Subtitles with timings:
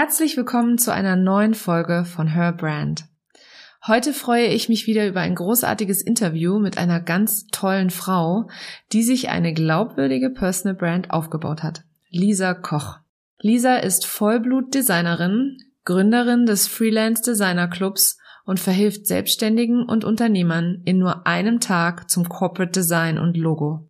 [0.00, 3.06] Herzlich willkommen zu einer neuen Folge von Her Brand.
[3.84, 8.48] Heute freue ich mich wieder über ein großartiges Interview mit einer ganz tollen Frau,
[8.92, 11.82] die sich eine glaubwürdige Personal Brand aufgebaut hat.
[12.10, 13.00] Lisa Koch.
[13.40, 21.26] Lisa ist Vollblut-Designerin, Gründerin des Freelance Designer Clubs und verhilft Selbstständigen und Unternehmern in nur
[21.26, 23.88] einem Tag zum Corporate Design und Logo.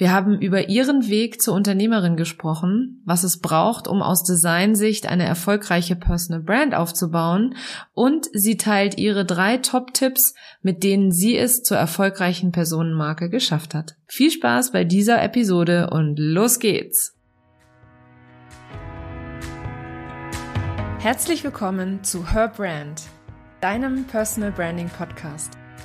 [0.00, 5.24] Wir haben über ihren Weg zur Unternehmerin gesprochen, was es braucht, um aus Designsicht eine
[5.24, 7.54] erfolgreiche Personal Brand aufzubauen
[7.92, 13.96] und sie teilt ihre drei Top-Tipps, mit denen sie es zur erfolgreichen Personenmarke geschafft hat.
[14.06, 17.14] Viel Spaß bei dieser Episode und los geht's!
[21.00, 23.02] Herzlich willkommen zu Her Brand,
[23.60, 25.59] deinem Personal Branding Podcast.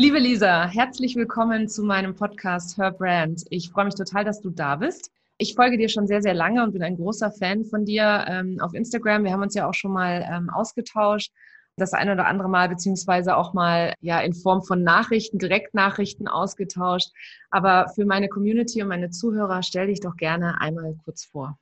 [0.00, 3.42] Liebe Lisa, herzlich willkommen zu meinem Podcast Her Brand.
[3.50, 5.10] Ich freue mich total, dass du da bist.
[5.38, 8.60] Ich folge dir schon sehr, sehr lange und bin ein großer Fan von dir ähm,
[8.60, 9.24] auf Instagram.
[9.24, 11.32] Wir haben uns ja auch schon mal ähm, ausgetauscht,
[11.76, 17.08] das eine oder andere Mal, beziehungsweise auch mal ja in Form von Nachrichten, Direktnachrichten ausgetauscht.
[17.50, 21.58] Aber für meine Community und meine Zuhörer stell dich doch gerne einmal kurz vor.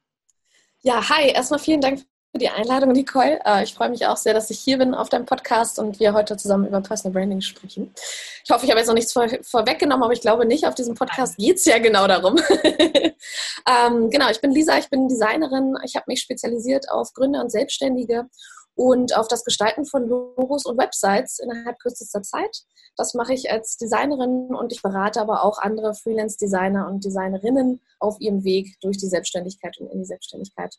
[0.83, 2.03] Ja, hi, erstmal vielen Dank
[2.37, 3.41] für die Einladung, Nicole.
[3.47, 6.13] Äh, ich freue mich auch sehr, dass ich hier bin auf deinem Podcast und wir
[6.13, 7.95] heute zusammen über Personal Branding sprechen.
[8.45, 10.67] Ich hoffe, ich habe jetzt noch nichts vor, vorweggenommen, aber ich glaube nicht.
[10.67, 12.37] Auf diesem Podcast geht es ja genau darum.
[12.63, 15.79] ähm, genau, ich bin Lisa, ich bin Designerin.
[15.83, 18.27] Ich habe mich spezialisiert auf Gründer und Selbstständige
[18.75, 22.65] und auf das Gestalten von Logos und Websites innerhalb kürzester Zeit.
[22.97, 28.21] Das mache ich als Designerin und ich berate aber auch andere Freelance-Designer und Designerinnen auf
[28.21, 30.77] ihrem Weg durch die Selbstständigkeit und in die Selbstständigkeit.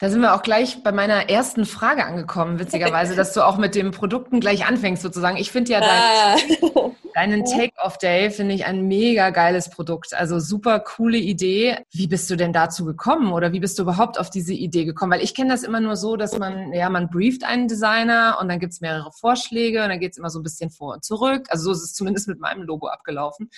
[0.00, 3.74] Da sind wir auch gleich bei meiner ersten Frage angekommen, witzigerweise, dass du auch mit
[3.74, 5.36] den Produkten gleich anfängst sozusagen.
[5.36, 6.90] Ich finde ja dein, ah.
[7.14, 10.14] Deinen Take-Off-Day finde ich ein mega geiles Produkt.
[10.14, 11.78] Also super coole Idee.
[11.92, 15.12] Wie bist du denn dazu gekommen oder wie bist du überhaupt auf diese Idee gekommen?
[15.12, 18.48] Weil ich kenne das immer nur so, dass man, ja, man brieft einen Designer und
[18.48, 21.04] dann gibt es mehrere Vorschläge und dann geht es immer so ein bisschen vor und
[21.04, 21.46] zurück.
[21.48, 23.50] Also so ist es zumindest mit meinem Logo abgelaufen.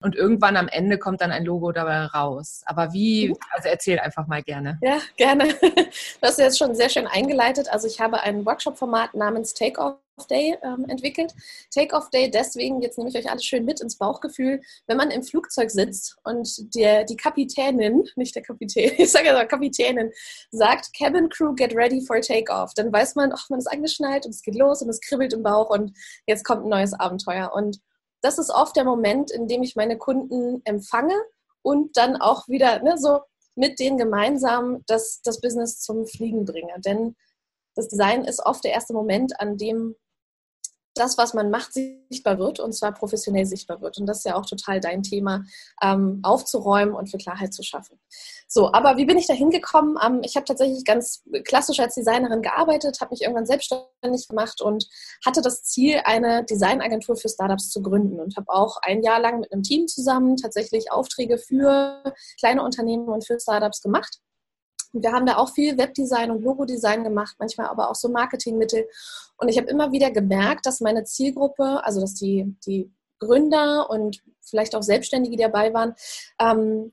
[0.00, 2.62] Und irgendwann am Ende kommt dann ein Logo dabei raus.
[2.66, 3.36] Aber wie, mhm.
[3.50, 4.78] also erzähl einfach mal gerne.
[4.82, 5.54] Ja, gerne.
[6.20, 7.68] Du hast jetzt schon sehr schön eingeleitet.
[7.70, 11.34] Also ich habe ein Workshop-Format namens Take-Off Day ähm, entwickelt.
[11.70, 15.22] Take-Off Day deswegen, jetzt nehme ich euch alles schön mit ins Bauchgefühl, wenn man im
[15.22, 20.10] Flugzeug sitzt und der, die Kapitänin, nicht der Kapitän, ich sage ja Kapitänin,
[20.50, 24.34] sagt, Cabin Crew, get ready for Take-Off, dann weiß man, ach, man ist angeschnallt und
[24.34, 25.92] es geht los und es kribbelt im Bauch und
[26.26, 27.52] jetzt kommt ein neues Abenteuer.
[27.54, 27.78] Und
[28.22, 31.14] das ist oft der Moment, in dem ich meine Kunden empfange
[31.62, 33.20] und dann auch wieder ne, so
[33.54, 36.74] mit denen gemeinsam das, das Business zum Fliegen bringe.
[36.84, 37.16] Denn
[37.74, 39.94] das Design ist oft der erste Moment, an dem
[40.96, 43.98] das, was man macht, sichtbar wird und zwar professionell sichtbar wird.
[43.98, 45.44] Und das ist ja auch total dein Thema,
[45.82, 47.98] ähm, aufzuräumen und für Klarheit zu schaffen.
[48.48, 49.96] So, aber wie bin ich da hingekommen?
[50.04, 54.86] Ähm, ich habe tatsächlich ganz klassisch als Designerin gearbeitet, habe mich irgendwann selbstständig gemacht und
[55.24, 59.40] hatte das Ziel, eine Designagentur für Startups zu gründen und habe auch ein Jahr lang
[59.40, 62.02] mit einem Team zusammen tatsächlich Aufträge für
[62.38, 64.20] kleine Unternehmen und für Startups gemacht.
[65.02, 68.86] Wir haben da auch viel Webdesign und Logodesign gemacht, manchmal aber auch so Marketingmittel.
[69.38, 74.22] Und ich habe immer wieder gemerkt, dass meine Zielgruppe, also dass die, die Gründer und
[74.42, 75.94] vielleicht auch Selbstständige, die dabei waren,
[76.40, 76.92] ähm,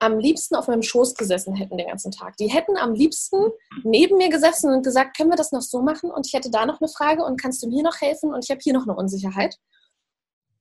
[0.00, 2.36] am liebsten auf meinem Schoß gesessen hätten den ganzen Tag.
[2.38, 3.50] Die hätten am liebsten
[3.84, 6.10] neben mir gesessen und gesagt, können wir das noch so machen?
[6.10, 8.32] Und ich hätte da noch eine Frage und kannst du mir noch helfen?
[8.32, 9.56] Und ich habe hier noch eine Unsicherheit.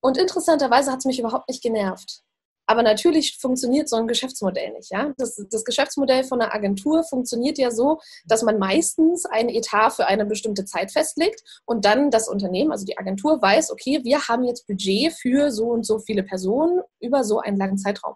[0.01, 2.23] Und interessanterweise hat es mich überhaupt nicht genervt.
[2.69, 4.91] Aber natürlich funktioniert so ein Geschäftsmodell nicht.
[4.91, 5.11] Ja?
[5.17, 10.05] Das, das, Geschäftsmodell von einer Agentur funktioniert ja so, dass man meistens einen Etat für
[10.05, 14.43] eine bestimmte Zeit festlegt und dann das Unternehmen, also die Agentur, weiß, okay, wir haben
[14.43, 18.13] jetzt Budget für so und so viele Personen über so einen langen Zeitraum.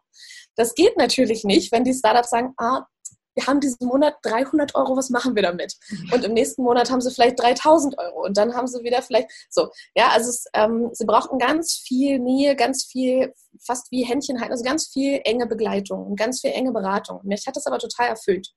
[0.56, 2.86] Das geht natürlich nicht, wenn die Startups sagen, ah,
[3.36, 5.76] wir haben diesen Monat 300 Euro, was machen wir damit?
[6.12, 9.30] Und im nächsten Monat haben sie vielleicht 3000 Euro und dann haben sie wieder vielleicht
[9.50, 9.70] so.
[9.96, 13.34] Ja, also es, ähm, sie brauchten ganz viel Nähe, ganz viel,
[13.66, 17.22] fast wie Händchen halten, also ganz viel enge Begleitung und ganz viel enge Beratung.
[17.24, 18.50] Mich hat das aber total erfüllt.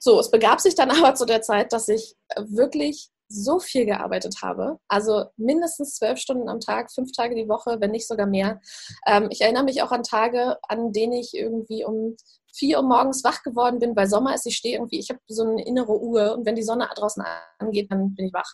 [0.00, 4.36] So, es begab sich dann aber zu der Zeit, dass ich wirklich so viel gearbeitet
[4.42, 4.78] habe.
[4.88, 8.60] Also mindestens zwölf Stunden am Tag, fünf Tage die Woche, wenn nicht sogar mehr.
[9.06, 12.16] Ähm, ich erinnere mich auch an Tage, an denen ich irgendwie um
[12.58, 15.44] vier Uhr morgens wach geworden bin, weil Sommer ist, ich stehe irgendwie, ich habe so
[15.44, 17.22] eine innere Uhr und wenn die Sonne draußen
[17.58, 18.52] angeht, dann bin ich wach.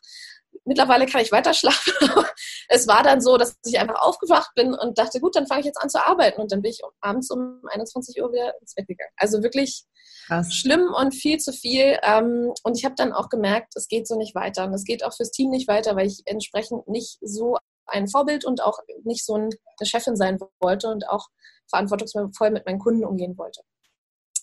[0.64, 1.92] Mittlerweile kann ich weiter schlafen.
[2.68, 5.66] es war dann so, dass ich einfach aufgewacht bin und dachte, gut, dann fange ich
[5.66, 6.40] jetzt an zu arbeiten.
[6.40, 9.10] Und dann bin ich abends um 21 Uhr wieder ins Bett gegangen.
[9.16, 9.84] Also wirklich
[10.26, 10.54] Krass.
[10.54, 11.98] schlimm und viel zu viel.
[12.02, 14.64] Ähm, und ich habe dann auch gemerkt, es geht so nicht weiter.
[14.64, 18.44] Und es geht auch fürs Team nicht weiter, weil ich entsprechend nicht so ein Vorbild
[18.44, 19.50] und auch nicht so eine
[19.82, 21.28] Chefin sein wollte und auch
[21.68, 23.60] verantwortungsvoll mit meinen Kunden umgehen wollte.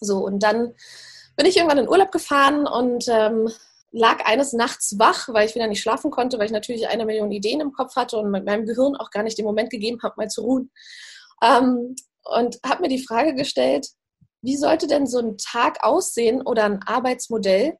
[0.01, 0.73] So, und dann
[1.37, 3.49] bin ich irgendwann in Urlaub gefahren und ähm,
[3.91, 7.31] lag eines Nachts wach, weil ich wieder nicht schlafen konnte, weil ich natürlich eine Million
[7.31, 10.15] Ideen im Kopf hatte und mit meinem Gehirn auch gar nicht den Moment gegeben habe,
[10.17, 10.71] mal zu ruhen.
[11.43, 13.87] Ähm, und habe mir die Frage gestellt,
[14.41, 17.77] wie sollte denn so ein Tag aussehen oder ein Arbeitsmodell,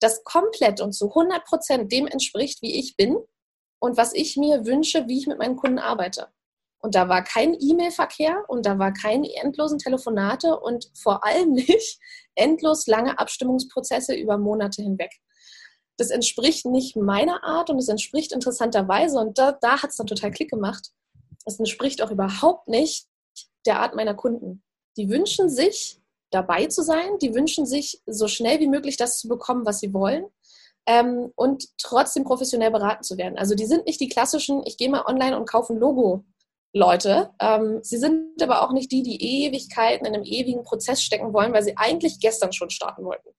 [0.00, 3.16] das komplett und zu 100 Prozent dem entspricht, wie ich bin
[3.78, 6.28] und was ich mir wünsche, wie ich mit meinen Kunden arbeite.
[6.82, 11.98] Und da war kein E-Mail-Verkehr und da war keine endlosen Telefonate und vor allem nicht
[12.34, 15.12] endlos lange Abstimmungsprozesse über Monate hinweg.
[15.96, 20.08] Das entspricht nicht meiner Art und es entspricht interessanterweise, und da, da hat es dann
[20.08, 20.90] total Klick gemacht,
[21.44, 23.06] es entspricht auch überhaupt nicht
[23.64, 24.62] der Art meiner Kunden.
[24.96, 26.00] Die wünschen sich,
[26.32, 29.94] dabei zu sein, die wünschen sich, so schnell wie möglich das zu bekommen, was sie
[29.94, 30.24] wollen.
[30.86, 33.38] Ähm, und trotzdem professionell beraten zu werden.
[33.38, 36.24] Also die sind nicht die klassischen, ich gehe mal online und kaufe ein Logo
[36.72, 37.30] Leute.
[37.38, 41.52] Ähm, sie sind aber auch nicht die, die Ewigkeiten in einem ewigen Prozess stecken wollen,
[41.52, 43.30] weil sie eigentlich gestern schon starten wollten.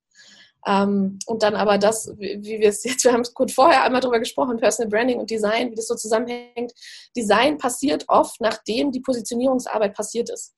[0.65, 3.83] Ähm, und dann aber das, wie, wie wir es jetzt, wir haben es kurz vorher
[3.83, 6.74] einmal darüber gesprochen, Personal Branding und Design, wie das so zusammenhängt.
[7.15, 10.53] Design passiert oft, nachdem die Positionierungsarbeit passiert ist.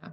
[0.00, 0.10] Ja.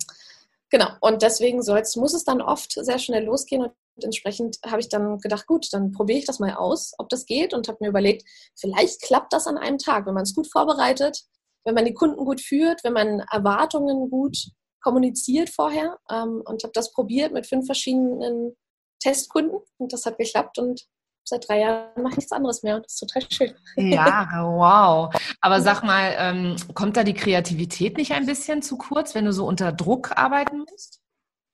[0.71, 3.73] Genau, und deswegen soll's, muss es dann oft sehr schnell losgehen und
[4.03, 7.55] entsprechend habe ich dann gedacht, gut, dann probiere ich das mal aus, ob das geht
[7.55, 8.23] und habe mir überlegt,
[8.55, 11.23] vielleicht klappt das an einem Tag, wenn man es gut vorbereitet,
[11.65, 14.37] wenn man die Kunden gut führt, wenn man Erwartungen gut
[14.81, 18.55] kommuniziert vorher ähm, und habe das probiert mit fünf verschiedenen
[18.99, 20.87] Testkunden und das hat geklappt und
[21.25, 23.53] seit drei Jahren mache ich nichts anderes mehr und das ist total schön.
[23.75, 25.13] Ja, wow.
[25.41, 29.33] Aber sag mal, ähm, kommt da die Kreativität nicht ein bisschen zu kurz, wenn du
[29.33, 31.01] so unter Druck arbeiten musst?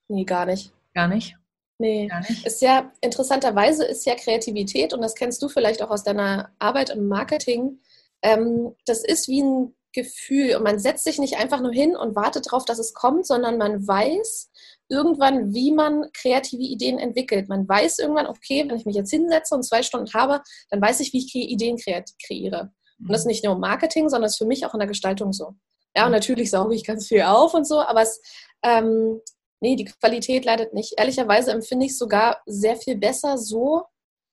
[0.07, 0.72] Nee, gar nicht.
[0.94, 1.36] Gar nicht?
[1.78, 2.46] Nee, gar nicht.
[2.46, 6.90] Ist ja, interessanterweise ist ja Kreativität, und das kennst du vielleicht auch aus deiner Arbeit
[6.90, 7.80] im Marketing,
[8.22, 12.15] ähm, das ist wie ein Gefühl und man setzt sich nicht einfach nur hin und
[12.15, 14.51] wartet darauf, dass es kommt, sondern man weiß
[14.89, 17.50] irgendwann, wie man kreative Ideen entwickelt.
[17.50, 21.00] Man weiß irgendwann, okay, wenn ich mich jetzt hinsetze und zwei Stunden habe, dann weiß
[21.00, 22.71] ich, wie ich Ideen kreiere.
[23.00, 24.88] Und das ist nicht nur im Marketing, sondern es ist für mich auch in der
[24.88, 25.56] Gestaltung so.
[25.95, 28.21] Ja, und natürlich sauge ich ganz viel auf und so, aber es,
[28.63, 29.21] ähm,
[29.62, 30.94] nee, die Qualität leidet nicht.
[30.97, 33.83] Ehrlicherweise empfinde ich es sogar sehr viel besser so,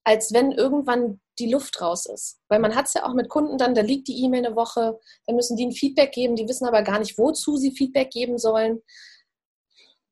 [0.04, 2.40] als wenn irgendwann die Luft raus ist.
[2.48, 4.98] Weil man hat es ja auch mit Kunden dann, da liegt die E-Mail eine Woche,
[5.26, 8.38] dann müssen die ein Feedback geben, die wissen aber gar nicht, wozu sie Feedback geben
[8.38, 8.80] sollen.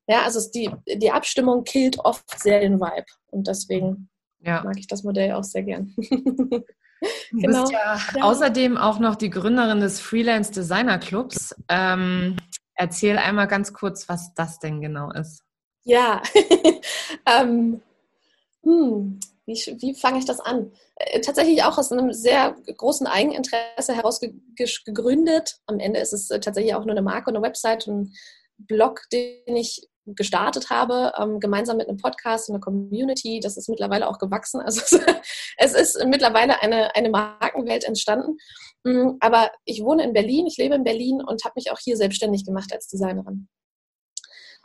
[0.06, 4.08] Ja, also die, die Abstimmung killt oft sehr den Vibe und deswegen
[4.40, 4.62] ja.
[4.64, 5.94] mag ich das Modell auch sehr gern.
[7.30, 7.62] Du genau.
[7.62, 11.54] bist ja, ja, außerdem auch noch die Gründerin des Freelance Designer Clubs.
[11.68, 12.36] Ähm,
[12.74, 15.42] erzähl einmal ganz kurz, was das denn genau ist.
[15.84, 16.22] Ja,
[17.26, 17.80] ähm,
[18.62, 20.72] hm, wie, wie fange ich das an?
[20.96, 25.56] Äh, tatsächlich auch aus einem sehr großen Eigeninteresse heraus gegründet.
[25.66, 28.12] Am Ende ist es äh, tatsächlich auch nur eine Marke und eine Website, ein
[28.58, 33.40] Blog, den ich gestartet habe, ähm, gemeinsam mit einem Podcast und einer Community.
[33.40, 34.60] Das ist mittlerweile auch gewachsen.
[34.64, 34.98] Also
[35.58, 38.38] es ist mittlerweile eine, eine Markenwelt entstanden.
[38.84, 41.96] Mm, aber ich wohne in Berlin, ich lebe in Berlin und habe mich auch hier
[41.96, 43.48] selbstständig gemacht als Designerin.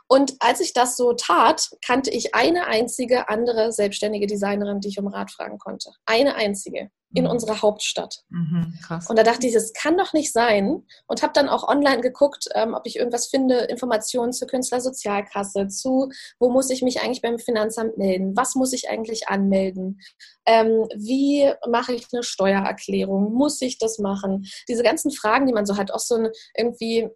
[0.08, 4.98] Und als ich das so tat, kannte ich eine einzige andere selbstständige Designerin, die ich
[4.98, 5.90] um Rat fragen konnte.
[6.06, 7.30] Eine einzige in mhm.
[7.30, 8.22] unserer Hauptstadt.
[8.28, 10.82] Mhm, und da dachte ich, das kann doch nicht sein.
[11.06, 16.10] Und habe dann auch online geguckt, ähm, ob ich irgendwas finde, Informationen zur Künstlersozialkasse, zu,
[16.38, 20.00] wo muss ich mich eigentlich beim Finanzamt melden, was muss ich eigentlich anmelden,
[20.46, 24.46] ähm, wie mache ich eine Steuererklärung, muss ich das machen?
[24.68, 27.08] Diese ganzen Fragen, die man so hat, auch so ein irgendwie,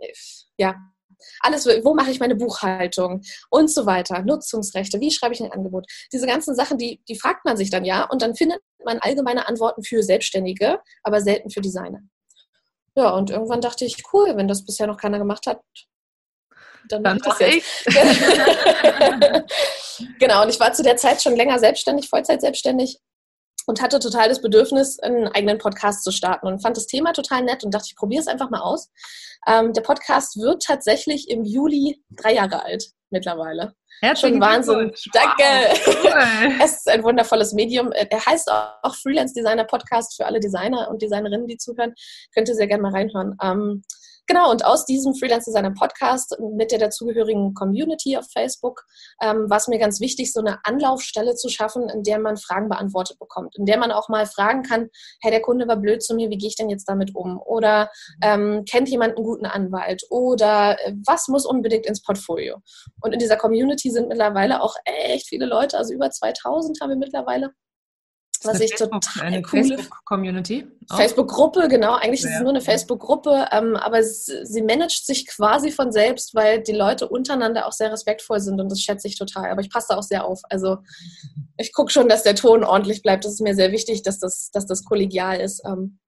[0.56, 0.76] ja,
[1.40, 5.86] alles, wo mache ich meine Buchhaltung und so weiter, Nutzungsrechte, wie schreibe ich ein Angebot.
[6.12, 9.48] Diese ganzen Sachen, die, die fragt man sich dann ja und dann findet man allgemeine
[9.48, 12.00] Antworten für Selbstständige, aber selten für Designer.
[12.96, 15.60] Ja, und irgendwann dachte ich, cool, wenn das bisher noch keiner gemacht hat,
[16.88, 19.48] dann, dann mache ich das jetzt.
[20.18, 22.98] genau, und ich war zu der Zeit schon länger selbstständig, Vollzeit selbstständig
[23.66, 27.42] und hatte total das Bedürfnis, einen eigenen Podcast zu starten und fand das Thema total
[27.42, 28.90] nett und dachte, ich probiere es einfach mal aus.
[29.46, 32.92] Ähm, der Podcast wird tatsächlich im Juli drei Jahre alt.
[33.10, 33.74] mittlerweile.
[34.02, 34.92] Herzlichen Schon Wahnsinn.
[35.12, 35.42] Danke.
[35.42, 36.52] Wow.
[36.64, 37.92] es ist ein wundervolles Medium.
[37.92, 41.94] Er heißt auch Freelance Designer Podcast für alle Designer und Designerinnen, die zuhören.
[42.32, 43.36] Könnt ihr sehr gerne mal reinhören.
[43.42, 43.82] Ähm,
[44.30, 48.86] Genau, und aus diesem Freelance Designer Podcast mit der dazugehörigen Community auf Facebook
[49.20, 52.68] ähm, war es mir ganz wichtig, so eine Anlaufstelle zu schaffen, in der man Fragen
[52.68, 54.88] beantwortet bekommt, in der man auch mal fragen kann,
[55.20, 57.40] hey, der Kunde war blöd zu mir, wie gehe ich denn jetzt damit um?
[57.44, 57.90] Oder
[58.22, 60.04] ähm, kennt jemand einen guten Anwalt?
[60.10, 62.58] Oder äh, was muss unbedingt ins Portfolio?
[63.00, 66.96] Und in dieser Community sind mittlerweile auch echt viele Leute, also über 2000 haben wir
[66.96, 67.50] mittlerweile
[68.44, 70.66] was ich Facebook, total eine coole Facebook-Community.
[70.88, 71.94] Facebook-Gruppe, genau.
[71.94, 72.28] Eigentlich ja.
[72.28, 76.62] ist es nur eine Facebook-Gruppe, ähm, aber sie, sie managt sich quasi von selbst, weil
[76.62, 79.50] die Leute untereinander auch sehr respektvoll sind und das schätze ich total.
[79.50, 80.40] Aber ich passe da auch sehr auf.
[80.48, 80.78] Also
[81.56, 83.24] ich gucke schon, dass der Ton ordentlich bleibt.
[83.24, 85.62] Das ist mir sehr wichtig, dass das, dass das kollegial ist.
[85.66, 85.98] Ähm,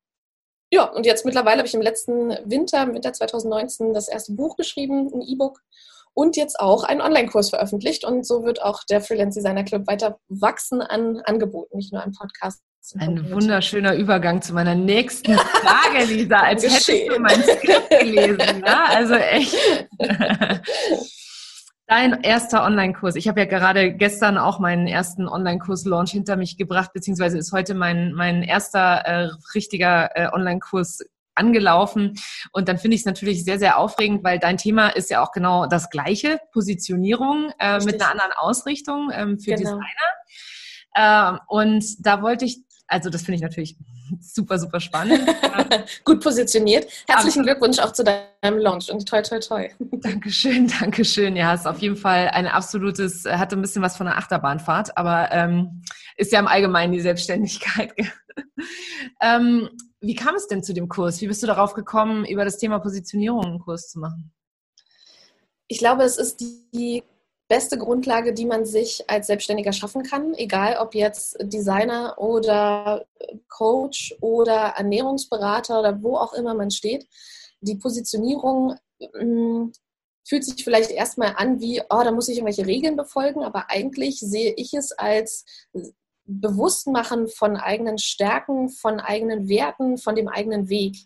[0.73, 4.57] ja, und jetzt mittlerweile habe ich im letzten Winter, im Winter 2019, das erste Buch
[4.57, 5.61] geschrieben, ein E-Book
[6.15, 8.05] und jetzt auch einen Online-Kurs veröffentlicht.
[8.05, 12.13] Und so wird auch der Freelance Designer Club weiter wachsen an Angeboten, nicht nur an
[12.13, 12.63] Podcasts.
[12.99, 18.63] Ein wunderschöner Übergang zu meiner nächsten Frage, Lisa, als hättest du mein Skript gelesen.
[18.67, 18.85] Ja?
[18.89, 19.57] Also echt.
[21.87, 23.17] Dein erster Online-Kurs.
[23.17, 27.75] Ich habe ja gerade gestern auch meinen ersten Online-Kurs-Launch hinter mich gebracht, beziehungsweise ist heute
[27.75, 31.01] mein, mein erster äh, richtiger äh, Online-Kurs
[31.35, 32.15] angelaufen.
[32.53, 35.33] Und dann finde ich es natürlich sehr, sehr aufregend, weil dein Thema ist ja auch
[35.33, 39.79] genau das gleiche, Positionierung äh, mit einer anderen Ausrichtung ähm, für genau.
[39.79, 40.13] Designer.
[40.95, 42.61] Ähm, und da wollte ich,
[42.93, 43.77] also das finde ich natürlich
[44.21, 45.27] super, super spannend.
[46.05, 46.87] Gut positioniert.
[47.09, 49.69] Herzlichen Aber, Glückwunsch auch zu deinem Launch und toi, toi, toi.
[49.91, 51.35] Dankeschön, Dankeschön.
[51.35, 55.33] Ja, ist auf jeden Fall ein absolutes, hatte ein bisschen was von einer Achterbahnfahrt, aber
[55.33, 55.83] ähm,
[56.17, 57.93] ist ja im Allgemeinen die Selbstständigkeit.
[59.21, 59.71] ähm,
[60.01, 61.21] wie kam es denn zu dem Kurs?
[61.21, 64.33] Wie bist du darauf gekommen, über das Thema Positionierung einen Kurs zu machen?
[65.69, 66.45] Ich glaube, es ist
[66.75, 67.03] die
[67.53, 73.05] beste Grundlage, die man sich als Selbstständiger schaffen kann, egal ob jetzt Designer oder
[73.51, 77.07] Coach oder Ernährungsberater oder wo auch immer man steht.
[77.61, 79.73] Die Positionierung mh, mm,
[80.27, 84.19] fühlt sich vielleicht erstmal an wie, oh, da muss ich irgendwelche Regeln befolgen, aber eigentlich
[84.21, 85.45] sehe ich es als
[86.25, 90.97] Bewusstmachen von eigenen Stärken, von eigenen Werten, von dem eigenen Weg.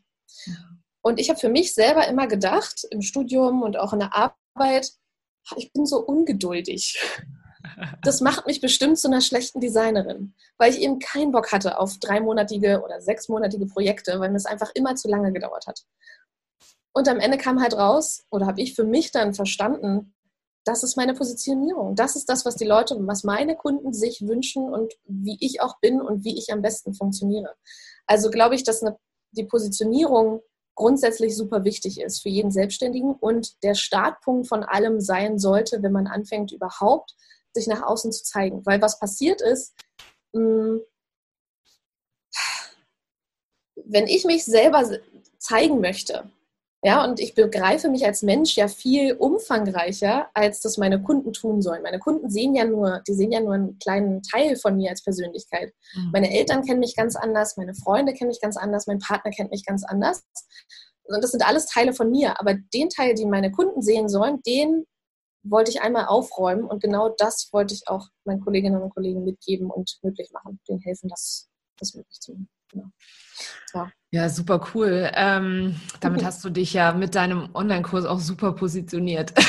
[1.02, 4.92] Und ich habe für mich selber immer gedacht, im Studium und auch in der Arbeit,
[5.56, 6.98] ich bin so ungeduldig.
[8.02, 11.98] Das macht mich bestimmt zu einer schlechten Designerin, weil ich eben keinen Bock hatte auf
[11.98, 15.84] dreimonatige oder sechsmonatige Projekte, weil mir es einfach immer zu lange gedauert hat.
[16.92, 20.14] Und am Ende kam halt raus, oder habe ich für mich dann verstanden,
[20.64, 21.94] das ist meine Positionierung.
[21.94, 25.78] Das ist das, was die Leute, was meine Kunden sich wünschen und wie ich auch
[25.80, 27.54] bin und wie ich am besten funktioniere.
[28.06, 28.96] Also glaube ich, dass eine,
[29.30, 30.40] die Positionierung
[30.76, 35.92] grundsätzlich super wichtig ist für jeden Selbstständigen und der Startpunkt von allem sein sollte, wenn
[35.92, 37.16] man anfängt, überhaupt
[37.52, 38.64] sich nach außen zu zeigen.
[38.64, 39.74] Weil was passiert ist,
[40.34, 40.80] hm,
[43.74, 44.84] wenn ich mich selber
[45.38, 46.30] zeigen möchte,
[46.86, 51.60] ja, und ich begreife mich als Mensch ja viel umfangreicher, als das meine Kunden tun
[51.60, 51.82] sollen.
[51.82, 55.02] Meine Kunden sehen ja nur, die sehen ja nur einen kleinen Teil von mir als
[55.02, 55.74] Persönlichkeit.
[55.96, 56.10] Mhm.
[56.12, 59.50] Meine Eltern kennen mich ganz anders, meine Freunde kennen mich ganz anders, mein Partner kennt
[59.50, 60.22] mich ganz anders.
[61.02, 62.38] Und das sind alles Teile von mir.
[62.38, 64.84] Aber den Teil, den meine Kunden sehen sollen, den
[65.42, 66.66] wollte ich einmal aufräumen.
[66.66, 70.78] Und genau das wollte ich auch meinen Kolleginnen und Kollegen mitgeben und möglich machen, denen
[70.78, 71.48] helfen, das,
[71.80, 72.48] das möglich zu machen.
[72.70, 72.86] Genau.
[73.74, 73.90] Ja.
[74.16, 74.28] Ja.
[74.28, 75.10] super cool.
[75.14, 79.32] Ähm, damit hast du dich ja mit deinem Online-Kurs auch super positioniert.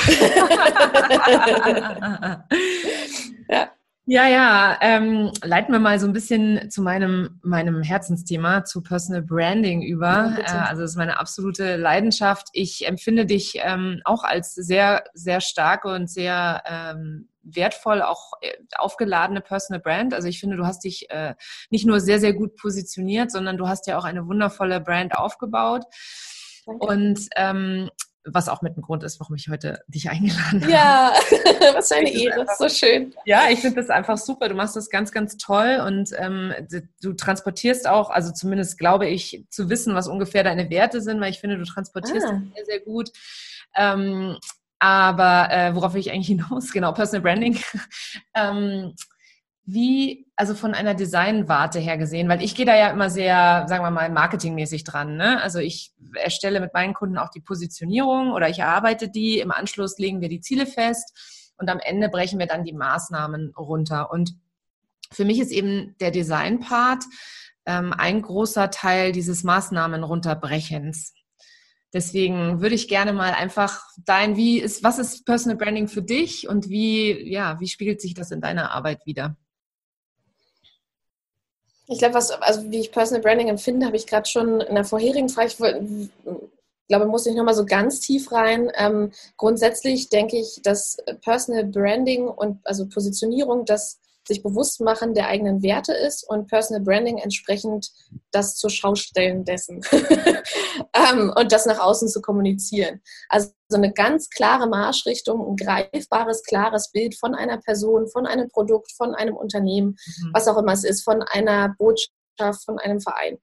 [3.48, 3.68] ja.
[4.10, 9.20] Ja, ja, ähm, leiten wir mal so ein bisschen zu meinem, meinem Herzensthema, zu Personal
[9.20, 10.34] Branding über.
[10.38, 12.48] Ja, äh, also das ist meine absolute Leidenschaft.
[12.54, 18.52] Ich empfinde dich ähm, auch als sehr, sehr starke und sehr ähm, wertvoll auch äh,
[18.76, 20.14] aufgeladene Personal Brand.
[20.14, 21.34] Also ich finde, du hast dich äh,
[21.70, 25.84] nicht nur sehr, sehr gut positioniert, sondern du hast ja auch eine wundervolle Brand aufgebaut.
[26.66, 26.86] Danke.
[26.86, 27.90] Und ähm,
[28.32, 30.72] was auch mit dem Grund ist, warum ich heute dich eingeladen habe.
[30.72, 31.12] Ja,
[31.74, 33.14] was für eine Ehre, so schön.
[33.24, 34.48] Ja, ich finde das einfach super.
[34.48, 36.52] Du machst das ganz, ganz toll und ähm,
[37.02, 41.30] du transportierst auch, also zumindest glaube ich, zu wissen, was ungefähr deine Werte sind, weil
[41.30, 42.42] ich finde, du transportierst ah.
[42.54, 43.10] sehr, sehr gut.
[43.76, 44.36] Ähm,
[44.78, 46.72] aber äh, worauf will ich eigentlich hinaus?
[46.72, 47.58] Genau, Personal Branding.
[48.34, 48.94] ähm,
[49.70, 53.84] wie, also von einer Designwarte her gesehen, weil ich gehe da ja immer sehr, sagen
[53.84, 55.16] wir mal, marketingmäßig dran.
[55.16, 55.42] Ne?
[55.42, 59.40] Also ich erstelle mit meinen Kunden auch die Positionierung oder ich erarbeite die.
[59.40, 63.52] Im Anschluss legen wir die Ziele fest und am Ende brechen wir dann die Maßnahmen
[63.58, 64.10] runter.
[64.10, 64.34] Und
[65.12, 67.04] für mich ist eben der Design-Part
[67.66, 71.12] ähm, ein großer Teil dieses Maßnahmen runterbrechens.
[71.94, 76.46] Deswegen würde ich gerne mal einfach dein, wie ist, was ist Personal Branding für dich
[76.48, 79.36] und wie, ja, wie spiegelt sich das in deiner Arbeit wieder?
[81.86, 84.84] Ich glaube, was, also wie ich Personal Branding empfinde, habe ich gerade schon in der
[84.84, 86.10] vorherigen Frage, ich
[86.88, 88.70] glaube, muss ich nochmal so ganz tief rein.
[88.74, 95.26] Ähm, grundsätzlich denke ich, dass Personal Branding und also Positionierung das sich bewusst machen der
[95.26, 97.90] eigenen Werte ist und Personal Branding entsprechend
[98.30, 99.80] das zur Schaustellen dessen
[100.94, 103.00] ähm, und das nach außen zu kommunizieren.
[103.28, 108.48] Also so eine ganz klare Marschrichtung, ein greifbares, klares Bild von einer Person, von einem
[108.48, 110.30] Produkt, von einem Unternehmen, mhm.
[110.32, 113.38] was auch immer es ist, von einer Botschaft, von einem Verein.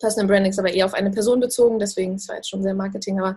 [0.00, 2.74] Personal Branding ist aber eher auf eine Person bezogen, deswegen ist es jetzt schon sehr
[2.74, 3.36] Marketing, aber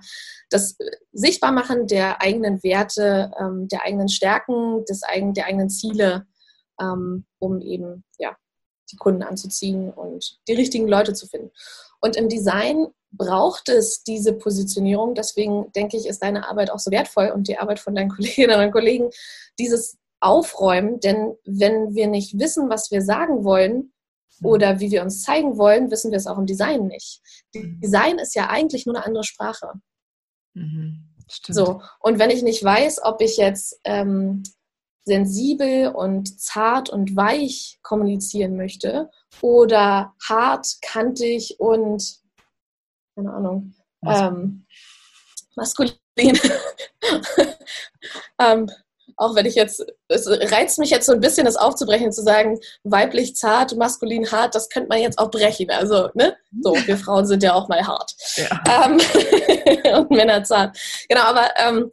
[0.50, 0.75] das
[1.13, 6.25] Sichtbarmachen der eigenen Werte, ähm, der eigenen Stärken, des der eigenen Ziele
[6.79, 8.36] ähm, um eben ja,
[8.91, 11.51] die Kunden anzuziehen und die richtigen Leute zu finden.
[12.00, 15.15] Und im Design braucht es diese Positionierung.
[15.15, 18.60] Deswegen denke ich, ist deine Arbeit auch so wertvoll und die Arbeit von deinen Kolleginnen
[18.60, 19.10] und Kollegen,
[19.60, 21.00] dieses Aufräumen.
[21.00, 23.93] Denn wenn wir nicht wissen, was wir sagen wollen
[24.43, 27.22] oder wie wir uns zeigen wollen, wissen wir es auch im Design nicht.
[27.53, 27.79] Mhm.
[27.81, 29.74] Design ist ja eigentlich nur eine andere Sprache.
[30.53, 31.07] Mhm,
[31.50, 34.43] so, und wenn ich nicht weiß, ob ich jetzt ähm,
[35.07, 39.09] sensibel und zart und weich kommunizieren möchte
[39.41, 42.17] oder hart, kantig und,
[43.15, 43.73] keine Ahnung,
[44.05, 44.65] ähm,
[45.55, 45.95] maskulin.
[48.39, 48.69] ähm,
[49.15, 52.59] auch wenn ich jetzt, es reizt mich jetzt so ein bisschen, das aufzubrechen, zu sagen,
[52.83, 55.71] weiblich zart, maskulin hart, das könnte man jetzt auch brechen.
[55.71, 56.35] Also, ne?
[56.61, 58.13] So, wir Frauen sind ja auch mal hart.
[58.35, 58.85] Ja.
[58.85, 58.99] Ähm,
[59.95, 60.77] und Männer zart.
[61.07, 61.91] Genau, aber ähm,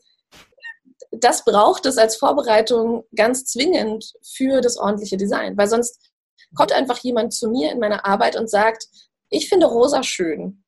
[1.21, 5.99] das braucht es als Vorbereitung ganz zwingend für das ordentliche Design, weil sonst
[6.55, 8.87] kommt einfach jemand zu mir in meiner Arbeit und sagt,
[9.29, 10.65] ich finde rosa schön.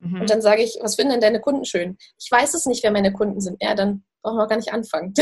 [0.00, 0.20] Mhm.
[0.22, 1.96] Und dann sage ich, was finden denn deine Kunden schön?
[2.18, 3.62] Ich weiß es nicht, wer meine Kunden sind.
[3.62, 5.14] Ja, dann brauchen wir gar nicht anfangen.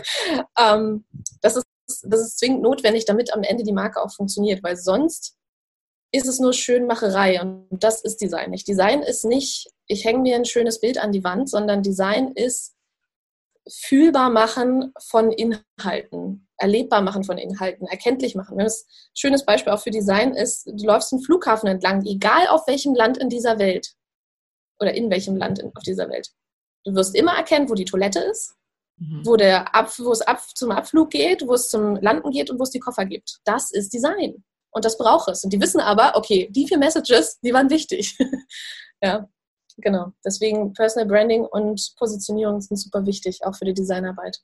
[0.58, 1.04] ähm,
[1.40, 1.66] das, ist,
[2.02, 5.36] das ist zwingend notwendig, damit am Ende die Marke auch funktioniert, weil sonst
[6.12, 8.66] ist es nur Schönmacherei und das ist Design nicht.
[8.66, 12.74] Design ist nicht, ich hänge mir ein schönes Bild an die Wand, sondern Design ist
[13.70, 18.60] fühlbar machen von Inhalten, erlebbar machen von Inhalten, erkenntlich machen.
[18.60, 18.70] Ein
[19.14, 23.18] schönes Beispiel auch für Design ist, du läufst einen Flughafen entlang, egal auf welchem Land
[23.18, 23.94] in dieser Welt
[24.80, 26.28] oder in welchem Land auf dieser Welt.
[26.84, 28.56] Du wirst immer erkennen, wo die Toilette ist,
[28.96, 29.22] mhm.
[29.24, 32.58] wo, der Ab, wo es ab, zum Abflug geht, wo es zum Landen geht und
[32.58, 33.38] wo es die Koffer gibt.
[33.44, 34.42] Das ist Design.
[34.72, 35.44] Und das braucht es.
[35.44, 38.16] Und die wissen aber, okay, die vier Messages, die waren wichtig.
[39.02, 39.28] ja
[39.80, 40.12] genau.
[40.24, 44.38] Deswegen Personal Branding und Positionierung sind super wichtig, auch für die Designarbeit.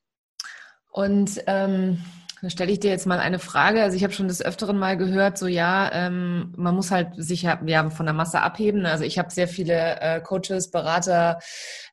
[0.91, 2.03] Und ähm,
[2.43, 3.83] dann stelle ich dir jetzt mal eine Frage.
[3.83, 7.43] Also ich habe schon des Öfteren mal gehört, so ja, ähm, man muss halt sich
[7.43, 8.85] ja, von der Masse abheben.
[8.85, 11.39] Also ich habe sehr viele äh, Coaches, Berater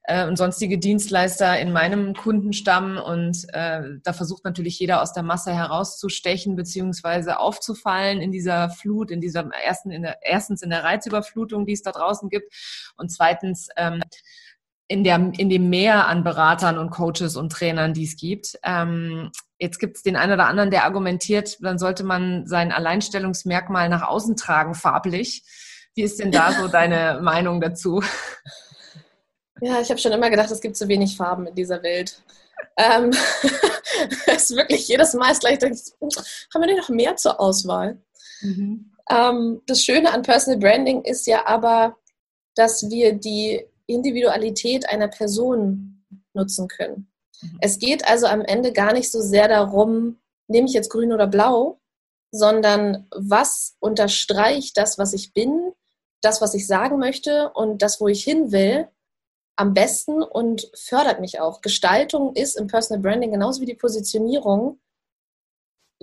[0.03, 5.23] äh, und sonstige Dienstleister in meinem Kundenstamm und äh, da versucht natürlich jeder aus der
[5.23, 10.83] Masse herauszustechen beziehungsweise aufzufallen in dieser Flut, in dieser ersten, in der, erstens in der
[10.83, 12.53] Reizüberflutung, die es da draußen gibt
[12.97, 14.01] und zweitens ähm,
[14.93, 18.59] in, der, in dem Meer an Beratern und Coaches und Trainern, die es gibt.
[18.63, 23.89] Ähm, jetzt gibt es den einen oder anderen, der argumentiert, dann sollte man sein Alleinstellungsmerkmal
[23.89, 25.43] nach außen tragen, farblich.
[25.95, 28.03] Wie ist denn da so deine Meinung dazu?
[29.61, 32.21] Ja, ich habe schon immer gedacht, es gibt zu wenig Farben in dieser Welt.
[32.77, 33.09] Ähm,
[34.27, 35.75] es ist wirklich jedes Mal ist gleich, denke
[36.05, 37.97] haben wir denn noch mehr zur Auswahl?
[38.41, 38.91] Mhm.
[39.09, 41.97] Ähm, das Schöne an Personal Branding ist ja aber,
[42.53, 47.11] dass wir die Individualität einer Person nutzen können.
[47.41, 47.57] Mhm.
[47.61, 51.27] Es geht also am Ende gar nicht so sehr darum, nehme ich jetzt grün oder
[51.27, 51.79] blau,
[52.31, 55.71] sondern was unterstreicht das, was ich bin,
[56.21, 58.87] das, was ich sagen möchte und das, wo ich hin will,
[59.55, 61.61] am besten und fördert mich auch.
[61.61, 64.79] Gestaltung ist im Personal Branding genauso wie die Positionierung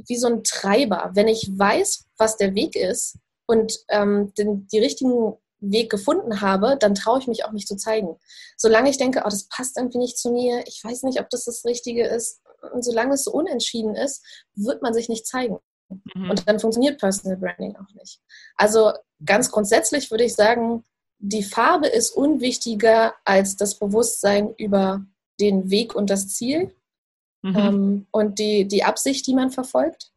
[0.06, 1.10] wie so ein Treiber.
[1.14, 6.76] Wenn ich weiß, was der Weg ist und ähm, den, die richtigen Weg gefunden habe,
[6.78, 8.16] dann traue ich mich auch mich zu zeigen.
[8.56, 11.44] Solange ich denke, oh, das passt irgendwie nicht zu mir, ich weiß nicht, ob das
[11.44, 12.40] das Richtige ist,
[12.72, 15.58] und solange es so unentschieden ist, wird man sich nicht zeigen.
[15.88, 16.30] Mhm.
[16.30, 18.20] Und dann funktioniert Personal Branding auch nicht.
[18.56, 18.92] Also
[19.24, 20.84] ganz grundsätzlich würde ich sagen,
[21.18, 25.04] die Farbe ist unwichtiger als das Bewusstsein über
[25.40, 26.74] den Weg und das Ziel
[27.42, 27.56] mhm.
[27.56, 30.12] ähm, und die, die Absicht, die man verfolgt.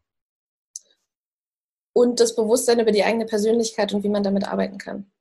[1.96, 5.13] Und das Bewusstsein über die eigene Persönlichkeit und wie man damit arbeiten kann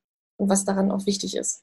[0.42, 1.62] und was daran auch wichtig ist.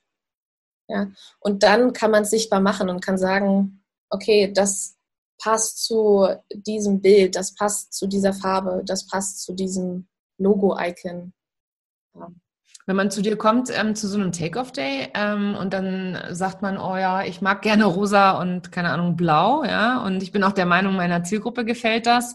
[0.87, 1.11] Ja?
[1.39, 4.95] Und dann kann man es sichtbar machen und kann sagen, okay, das
[5.37, 11.33] passt zu diesem Bild, das passt zu dieser Farbe, das passt zu diesem Logo-Icon.
[12.15, 12.31] Ja.
[12.89, 16.79] Wenn man zu dir kommt ähm, zu so einem Take-Off-Day ähm, und dann sagt man,
[16.79, 20.53] oh ja, ich mag gerne rosa und keine Ahnung blau, ja, und ich bin auch
[20.53, 22.33] der Meinung, meiner Zielgruppe gefällt das.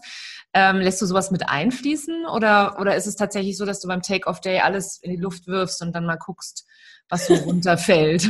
[0.53, 4.01] Ähm, lässt du sowas mit einfließen oder, oder ist es tatsächlich so, dass du beim
[4.01, 6.65] Take-Off-Day alles in die Luft wirfst und dann mal guckst,
[7.09, 8.29] was so runterfällt?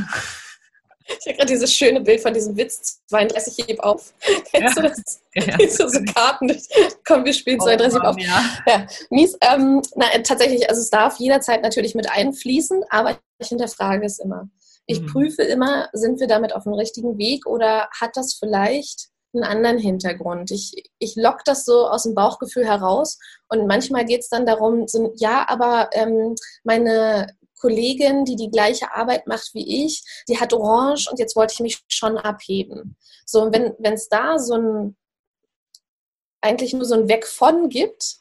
[1.08, 4.13] Ich habe gerade dieses schöne Bild von diesem Witz 32 heb auf.
[4.52, 4.82] Kennst ja.
[4.82, 5.22] du das?
[5.38, 5.58] Ja.
[5.70, 6.50] So, so Karten.
[7.06, 8.18] Komm, wir spielen 32 oh, auf.
[8.18, 8.41] Ja.
[8.65, 8.88] ja.
[9.10, 9.38] Mies.
[9.41, 14.48] Ähm, na, tatsächlich, also es darf jederzeit natürlich mit einfließen, aber ich hinterfrage es immer.
[14.88, 15.08] Ich mhm.
[15.08, 19.78] prüfe immer, sind wir damit auf dem richtigen Weg oder hat das vielleicht einen anderen
[19.78, 20.52] Hintergrund.
[20.52, 24.88] Ich, ich lock das so aus dem Bauchgefühl heraus und manchmal geht es dann darum,
[24.88, 27.28] so, ja, aber ähm, meine
[27.65, 31.60] Kollegin, die die gleiche Arbeit macht wie ich, die hat Orange und jetzt wollte ich
[31.62, 32.95] mich schon abheben.
[33.25, 34.95] So, und wenn es da so ein,
[36.41, 38.17] eigentlich nur so ein Weg von gibt,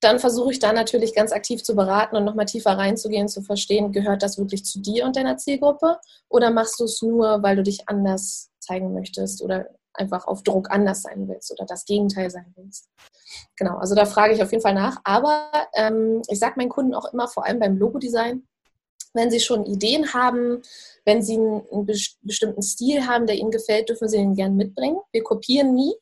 [0.00, 3.90] dann versuche ich da natürlich ganz aktiv zu beraten und nochmal tiefer reinzugehen, zu verstehen,
[3.90, 7.64] gehört das wirklich zu dir und deiner Zielgruppe oder machst du es nur, weil du
[7.64, 12.52] dich anders zeigen möchtest oder einfach auf Druck anders sein willst oder das Gegenteil sein
[12.54, 12.88] willst.
[13.56, 15.00] Genau, also da frage ich auf jeden Fall nach.
[15.02, 18.46] Aber ähm, ich sage meinen Kunden auch immer, vor allem beim Logodesign,
[19.16, 20.62] wenn Sie schon Ideen haben,
[21.04, 21.86] wenn Sie einen
[22.22, 24.98] bestimmten Stil haben, der Ihnen gefällt, dürfen Sie ihn gerne mitbringen.
[25.12, 25.94] Wir kopieren nie,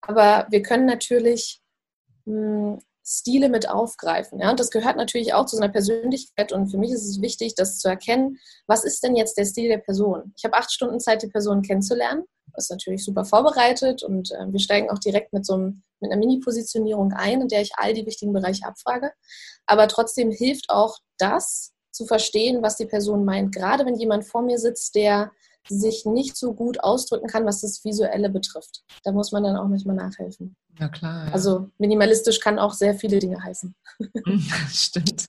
[0.00, 1.60] aber wir können natürlich
[2.24, 4.38] hm, Stile mit aufgreifen.
[4.38, 4.50] Ja?
[4.50, 6.52] Und das gehört natürlich auch zu seiner Persönlichkeit.
[6.52, 9.68] Und für mich ist es wichtig, das zu erkennen, was ist denn jetzt der Stil
[9.68, 10.32] der Person?
[10.36, 12.24] Ich habe acht Stunden Zeit, die Person kennenzulernen.
[12.54, 16.10] Das ist natürlich super vorbereitet und äh, wir steigen auch direkt mit so einem, mit
[16.10, 19.12] einer Mini-Positionierung ein, in der ich all die wichtigen Bereiche abfrage.
[19.66, 23.54] Aber trotzdem hilft auch das, zu verstehen, was die Person meint.
[23.54, 25.30] Gerade wenn jemand vor mir sitzt, der
[25.68, 28.82] sich nicht so gut ausdrücken kann, was das Visuelle betrifft.
[29.04, 30.56] Da muss man dann auch manchmal nachhelfen.
[30.78, 31.26] Ja, klar.
[31.26, 31.32] Ja.
[31.32, 33.74] Also minimalistisch kann auch sehr viele Dinge heißen.
[34.72, 35.26] Stimmt.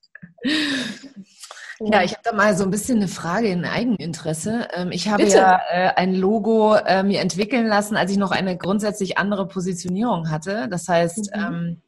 [1.82, 4.70] Ja, ich habe da mal so ein bisschen eine Frage in Eigeninteresse.
[4.74, 5.38] Ähm, ich habe Bitte.
[5.38, 10.30] ja äh, ein Logo äh, mir entwickeln lassen, als ich noch eine grundsätzlich andere Positionierung
[10.30, 10.70] hatte.
[10.70, 11.82] Das heißt, mhm.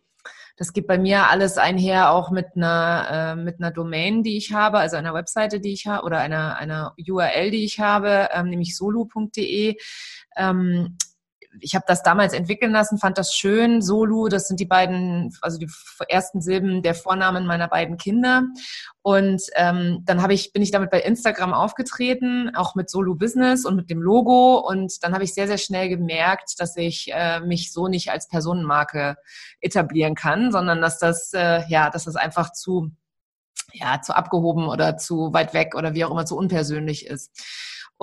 [0.64, 4.54] Das geht bei mir alles einher auch mit einer, äh, mit einer Domain, die ich
[4.54, 8.48] habe, also einer Webseite, die ich habe oder einer, einer URL, die ich habe, ähm,
[8.48, 9.76] nämlich solo.de.
[10.38, 10.98] Ähm,
[11.60, 13.82] ich habe das damals entwickeln lassen, fand das schön.
[13.82, 15.70] Solu, das sind die beiden, also die
[16.08, 18.44] ersten Silben der Vornamen meiner beiden Kinder.
[19.02, 23.66] Und ähm, dann habe ich, bin ich damit bei Instagram aufgetreten, auch mit Solo Business
[23.66, 24.58] und mit dem Logo.
[24.58, 28.28] Und dann habe ich sehr, sehr schnell gemerkt, dass ich äh, mich so nicht als
[28.28, 29.18] Personenmarke
[29.60, 32.92] etablieren kann, sondern dass das, äh, ja, dass das einfach zu
[33.76, 37.32] ja, zu abgehoben oder zu weit weg oder wie auch immer zu unpersönlich ist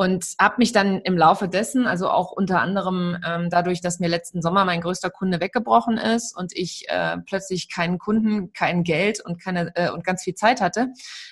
[0.01, 4.09] und habe mich dann im Laufe dessen, also auch unter anderem ähm, dadurch, dass mir
[4.09, 9.23] letzten Sommer mein größter Kunde weggebrochen ist und ich äh, plötzlich keinen Kunden, kein Geld
[9.23, 10.87] und keine äh, und ganz viel Zeit hatte,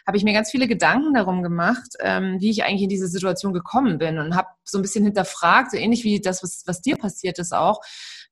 [0.06, 3.54] habe ich mir ganz viele Gedanken darum gemacht, ähm, wie ich eigentlich in diese Situation
[3.54, 6.98] gekommen bin und habe so ein bisschen hinterfragt, so ähnlich wie das, was, was dir
[6.98, 7.80] passiert ist auch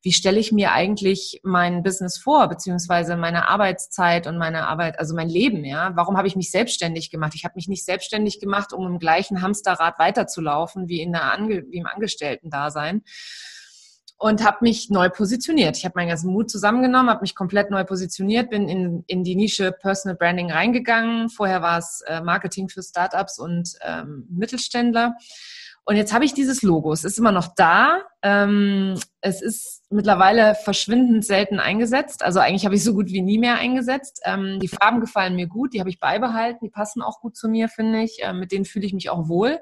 [0.06, 5.16] wie stelle ich mir eigentlich mein Business vor, beziehungsweise meine Arbeitszeit und meine Arbeit, also
[5.16, 5.96] mein Leben, ja?
[5.96, 7.32] Warum habe ich mich selbstständig gemacht?
[7.34, 11.64] Ich habe mich nicht selbstständig gemacht, um im gleichen Hamsterrad weiterzulaufen wie in der Ange
[11.70, 13.02] wie im Angestellten-Dasein
[14.16, 15.76] und habe mich neu positioniert.
[15.76, 19.34] Ich habe meinen ganzen Mut zusammengenommen, habe mich komplett neu positioniert, bin in, in die
[19.34, 21.30] Nische Personal Branding reingegangen.
[21.30, 25.16] Vorher war es äh, Marketing für Startups und ähm, Mittelständler
[25.88, 26.92] und jetzt habe ich dieses Logo.
[26.92, 28.02] Es ist immer noch da.
[28.20, 32.24] Ähm, es ist mittlerweile verschwindend selten eingesetzt.
[32.24, 34.20] Also eigentlich habe ich so gut wie nie mehr eingesetzt.
[34.24, 35.74] Ähm, die Farben gefallen mir gut.
[35.74, 36.64] Die habe ich beibehalten.
[36.64, 38.18] Die passen auch gut zu mir, finde ich.
[38.20, 39.60] Ähm, mit denen fühle ich mich auch wohl.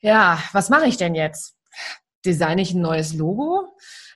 [0.00, 1.54] Ja, was mache ich denn jetzt?
[2.26, 3.68] Designe ich ein neues Logo?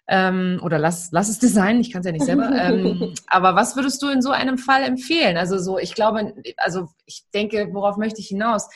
[0.09, 2.51] Ähm, oder lass, lass es designen, ich kann es ja nicht selber.
[2.61, 5.37] ähm, aber was würdest du in so einem Fall empfehlen?
[5.37, 8.69] Also so, ich glaube, also ich denke, worauf möchte ich hinaus?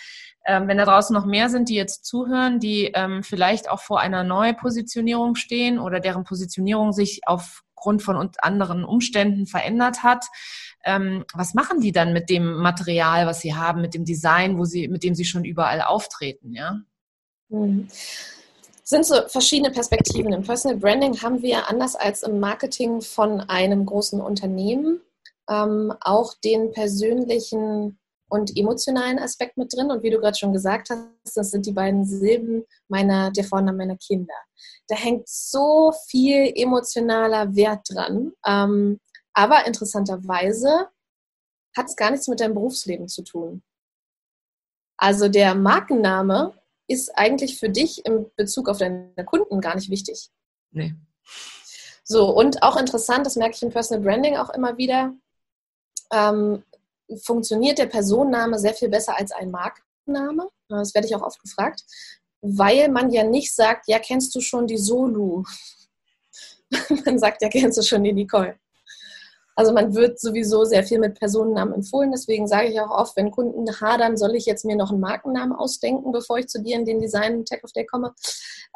[0.51, 4.01] Ähm, wenn da draußen noch mehr sind, die jetzt zuhören, die ähm, vielleicht auch vor
[4.01, 10.27] einer Neupositionierung stehen oder deren Positionierung sich aufgrund von anderen Umständen verändert hat,
[10.85, 14.65] ähm, was machen die dann mit dem Material, was sie haben, mit dem Design, wo
[14.65, 16.81] sie, mit dem sie schon überall auftreten, ja?
[17.49, 17.89] Mhm
[18.83, 20.33] sind so verschiedene Perspektiven.
[20.33, 25.01] Im Personal Branding haben wir anders als im Marketing von einem großen Unternehmen
[25.49, 28.00] ähm, auch den persönlichen
[28.31, 29.91] und emotionalen Aspekt mit drin.
[29.91, 33.77] Und wie du gerade schon gesagt hast, das sind die beiden Silben meiner, der Vornamen
[33.77, 34.35] meiner Kinder.
[34.89, 38.33] Da hängt so viel emotionaler Wert dran.
[38.47, 39.01] Ähm,
[39.35, 40.89] aber interessanterweise
[41.77, 43.63] hat es gar nichts mit deinem Berufsleben zu tun.
[44.97, 46.55] Also der Markenname
[46.89, 50.31] ist eigentlich für dich im Bezug auf deine Kunden gar nicht wichtig.
[50.73, 50.95] Nee.
[52.05, 55.15] So, und auch interessant, das merke ich im Personal Branding auch immer wieder.
[56.13, 56.65] Ähm,
[57.23, 60.49] funktioniert der Personenname sehr viel besser als ein Markenname.
[60.69, 61.85] Das werde ich auch oft gefragt,
[62.41, 65.45] weil man ja nicht sagt, ja, kennst du schon die Solu?
[67.05, 68.59] man sagt, ja, kennst du schon die Nicole?
[69.57, 72.13] Also man wird sowieso sehr viel mit Personennamen empfohlen.
[72.13, 75.55] Deswegen sage ich auch oft, wenn Kunden hadern, soll ich jetzt mir noch einen Markennamen
[75.55, 78.15] ausdenken, bevor ich zu dir in den Design Tech of Day komme.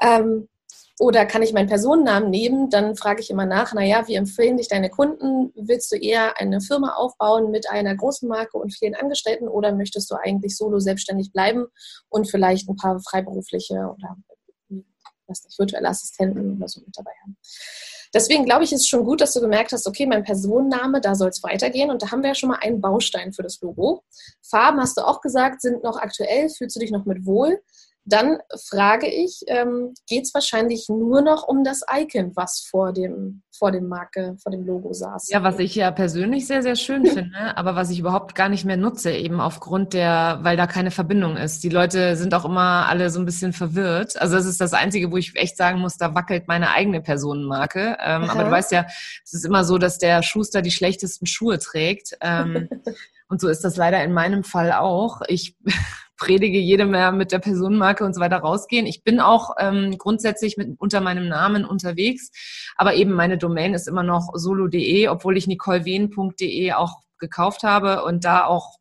[0.03, 0.49] Ähm,
[0.99, 2.71] oder kann ich meinen Personennamen nehmen?
[2.71, 5.53] Dann frage ich immer nach, naja, wie empfehlen dich deine Kunden?
[5.57, 10.11] Willst du eher eine Firma aufbauen mit einer großen Marke und vielen Angestellten oder möchtest
[10.11, 11.67] du eigentlich solo selbstständig bleiben
[12.09, 14.17] und vielleicht ein paar freiberufliche oder
[15.27, 17.37] was nicht, virtuelle Assistenten oder so mit dabei haben?
[18.15, 21.17] Deswegen glaube ich, ist es schon gut, dass du gemerkt hast, okay, mein Personenname, da
[21.17, 21.91] soll es weitergehen.
[21.91, 24.05] Und da haben wir ja schon mal einen Baustein für das Logo.
[24.41, 26.49] Farben, hast du auch gesagt, sind noch aktuell.
[26.49, 27.61] Fühlst du dich noch mit wohl?
[28.07, 28.39] Dann
[28.69, 33.73] frage ich, ähm, geht es wahrscheinlich nur noch um das Icon, was vor dem, vor
[33.73, 35.31] dem Marke, vor dem Logo saß?
[35.31, 38.67] Ja, was ich ja persönlich sehr, sehr schön finde, aber was ich überhaupt gar nicht
[38.67, 41.65] mehr nutze, eben aufgrund der, weil da keine Verbindung ist.
[41.65, 44.21] Die Leute sind auch immer alle so ein bisschen verwirrt.
[44.21, 47.97] Also das ist das Einzige, wo ich echt sagen muss, da wackelt meine eigene Personenmarke.
[48.05, 48.87] Ähm, aber du weißt ja,
[49.25, 52.19] es ist immer so, dass der Schuster die schlechtesten Schuhe trägt.
[52.21, 52.69] Ähm,
[53.29, 55.21] und so ist das leider in meinem Fall auch.
[55.29, 55.57] Ich
[56.17, 58.87] predige jedem mehr mit der Personenmarke und so weiter rausgehen.
[58.87, 62.31] Ich bin auch ähm, grundsätzlich mit, unter meinem Namen unterwegs,
[62.77, 68.25] aber eben meine Domain ist immer noch solo.de, obwohl ich nicolewehn.de auch gekauft habe und
[68.25, 68.77] da auch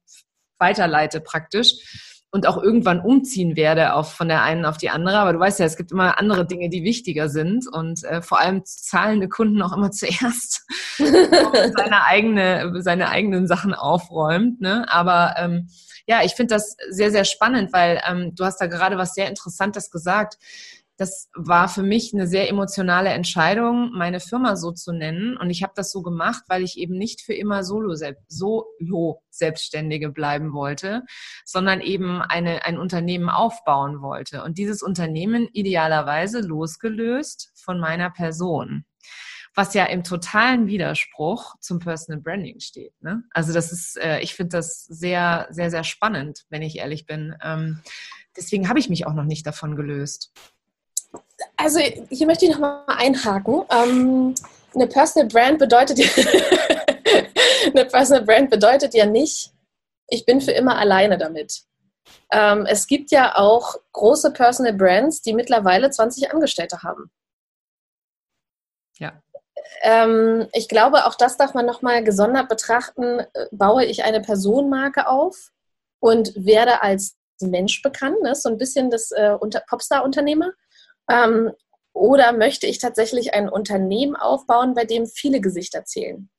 [0.60, 5.19] weiterleite praktisch und auch irgendwann umziehen werde auf, von der einen auf die andere.
[5.19, 8.39] Aber du weißt ja, es gibt immer andere Dinge, die wichtiger sind und äh, vor
[8.39, 10.65] allem zahlende Kunden auch immer zuerst
[10.98, 14.62] seine, eigene, seine eigenen Sachen aufräumt.
[14.62, 14.86] Ne?
[14.89, 15.69] Aber ähm,
[16.08, 19.30] ja, ich finde das sehr, sehr spannend, weil ähm, du hast da gerade was sehr
[19.30, 20.39] Interessantes gesagt.
[21.04, 25.36] Das war für mich eine sehr emotionale Entscheidung, meine Firma so zu nennen.
[25.36, 27.94] Und ich habe das so gemacht, weil ich eben nicht für immer Solo,
[28.30, 31.02] Solo Selbstständige bleiben wollte,
[31.44, 34.46] sondern eben eine, ein Unternehmen aufbauen wollte.
[34.46, 38.86] Und dieses Unternehmen idealerweise losgelöst von meiner Person
[39.56, 42.94] was ja im totalen Widerspruch zum Personal Branding steht.
[43.04, 43.24] Ne?
[43.30, 47.36] Also das ist, äh, ich finde das sehr, sehr, sehr spannend, wenn ich ehrlich bin.
[47.44, 47.84] Ähm,
[48.36, 50.32] deswegen habe ich mich auch noch nicht davon gelöst.
[51.56, 53.63] Also hier möchte ich noch mal einhaken.
[53.69, 54.36] Ähm,
[54.73, 55.99] eine Personal Brand bedeutet
[57.67, 59.51] eine Personal Brand bedeutet ja nicht,
[60.08, 61.63] ich bin für immer alleine damit.
[62.32, 67.12] Ähm, es gibt ja auch große Personal Brands, die mittlerweile 20 Angestellte haben.
[68.97, 69.13] Ja
[69.82, 73.21] ähm, ich glaube, auch das darf man nochmal gesondert betrachten.
[73.51, 75.51] Baue ich eine Personenmarke auf
[75.99, 78.36] und werde als Mensch bekannt, ne?
[78.36, 80.51] so ein bisschen das äh, Popstar-Unternehmer.
[81.10, 81.52] Ähm,
[81.94, 86.30] oder möchte ich tatsächlich ein Unternehmen aufbauen, bei dem viele Gesichter zählen?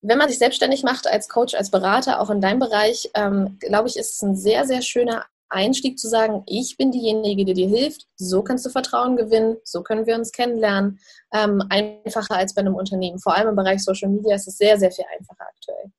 [0.00, 3.88] Wenn man sich selbstständig macht als Coach, als Berater, auch in deinem Bereich, ähm, glaube
[3.88, 7.68] ich, ist es ein sehr, sehr schöner Einstieg zu sagen, ich bin diejenige, die dir
[7.68, 11.00] hilft, so kannst du Vertrauen gewinnen, so können wir uns kennenlernen,
[11.32, 13.18] ähm, einfacher als bei einem Unternehmen.
[13.18, 15.90] Vor allem im Bereich Social Media ist es sehr, sehr viel einfacher aktuell.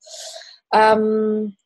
[0.72, 1.58] Ähm,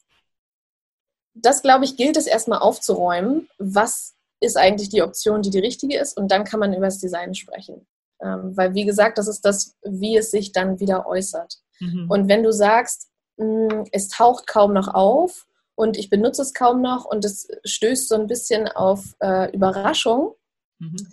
[1.33, 3.49] das, glaube ich, gilt es erstmal aufzuräumen.
[3.57, 4.12] Was
[4.43, 6.17] ist eigentlich die Option, die die richtige ist?
[6.17, 7.87] Und dann kann man über das Design sprechen.
[8.21, 11.55] Ähm, weil, wie gesagt, das ist das, wie es sich dann wieder äußert.
[11.79, 12.05] Mhm.
[12.09, 16.53] Und wenn du sagst, mh, hm, es taucht kaum noch auf, und ich benutze es
[16.53, 20.35] kaum noch und es stößt so ein bisschen auf äh, Überraschung,
[20.79, 21.07] mhm.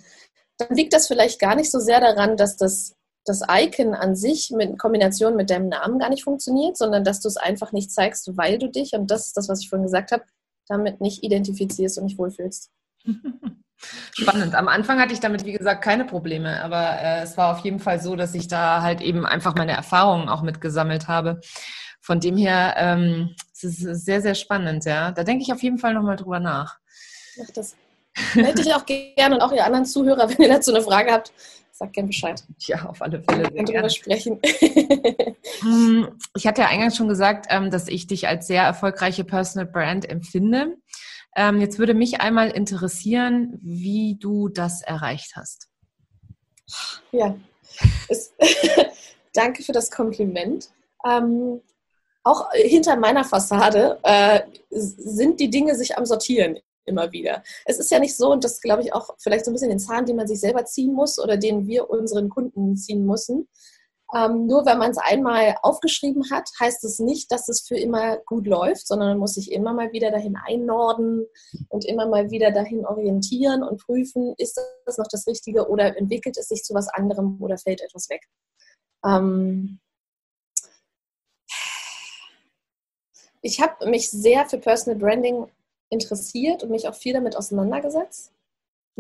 [0.59, 4.51] dann liegt das vielleicht gar nicht so sehr daran, dass das, das Icon an sich
[4.51, 8.37] mit Kombination mit deinem Namen gar nicht funktioniert, sondern dass du es einfach nicht zeigst,
[8.37, 10.25] weil du dich, und das ist das, was ich vorhin gesagt habe,
[10.69, 12.71] damit nicht identifizierst und nicht wohlfühlst.
[14.13, 14.55] Spannend.
[14.55, 17.81] Am Anfang hatte ich damit, wie gesagt, keine Probleme, aber äh, es war auf jeden
[17.81, 21.41] Fall so, dass ich da halt eben einfach meine Erfahrungen auch mitgesammelt habe.
[22.01, 25.13] Von dem her, ähm, es ist sehr, sehr spannend, ja.
[25.13, 26.79] Da denke ich auf jeden Fall nochmal drüber nach.
[27.39, 27.77] Mach das.
[28.33, 31.33] Hätte ich auch gerne und auch ihr anderen Zuhörer, wenn ihr dazu eine Frage habt,
[31.73, 32.43] sagt gerne Bescheid.
[32.59, 33.49] Ja, auf alle Fälle.
[33.53, 34.41] Wir drüber sprechen.
[35.61, 39.71] Hm, ich hatte ja eingangs schon gesagt, ähm, dass ich dich als sehr erfolgreiche Personal
[39.71, 40.77] Brand empfinde.
[41.37, 45.69] Ähm, jetzt würde mich einmal interessieren, wie du das erreicht hast.
[47.13, 47.37] Ja,
[48.09, 48.33] es,
[49.33, 50.71] danke für das Kompliment.
[51.07, 51.61] Ähm,
[52.23, 54.41] auch hinter meiner Fassade äh,
[54.71, 57.43] sind die Dinge sich am Sortieren immer wieder.
[57.65, 59.79] Es ist ja nicht so, und das glaube ich auch vielleicht so ein bisschen den
[59.79, 63.49] Zahn, den man sich selber ziehen muss oder den wir unseren Kunden ziehen müssen.
[64.15, 68.17] Ähm, nur wenn man es einmal aufgeschrieben hat, heißt es nicht, dass es für immer
[68.27, 71.27] gut läuft, sondern man muss sich immer mal wieder dahin einnorden
[71.69, 76.37] und immer mal wieder dahin orientieren und prüfen, ist das noch das Richtige oder entwickelt
[76.39, 78.23] es sich zu was anderem oder fällt etwas weg.
[79.05, 79.81] Ähm,
[83.43, 85.47] Ich habe mich sehr für Personal Branding
[85.89, 88.33] interessiert und mich auch viel damit auseinandergesetzt.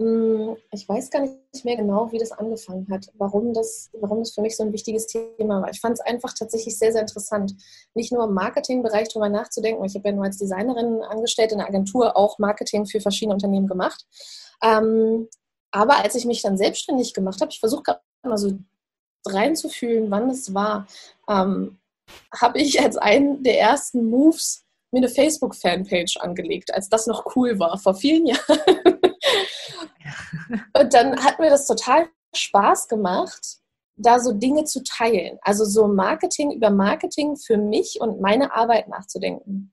[0.00, 4.32] Hm, ich weiß gar nicht mehr genau, wie das angefangen hat, warum das, warum das
[4.32, 5.70] für mich so ein wichtiges Thema war.
[5.70, 7.54] Ich fand es einfach tatsächlich sehr, sehr interessant,
[7.92, 9.84] nicht nur im Marketingbereich darüber nachzudenken.
[9.84, 13.66] Ich habe ja nur als Designerin angestellt in der Agentur auch Marketing für verschiedene Unternehmen
[13.66, 14.06] gemacht.
[14.62, 15.28] Ähm,
[15.70, 18.58] aber als ich mich dann selbstständig gemacht habe, ich versuche gerade mal so
[19.26, 20.86] reinzufühlen, wann es war,
[21.28, 21.78] ähm,
[22.34, 27.58] habe ich als einen der ersten Moves mir eine Facebook-Fanpage angelegt, als das noch cool
[27.58, 28.98] war, vor vielen Jahren.
[30.90, 33.58] Und dann hat mir das total Spaß gemacht,
[33.94, 35.38] da so Dinge zu teilen.
[35.42, 39.72] Also so Marketing über Marketing für mich und meine Arbeit nachzudenken.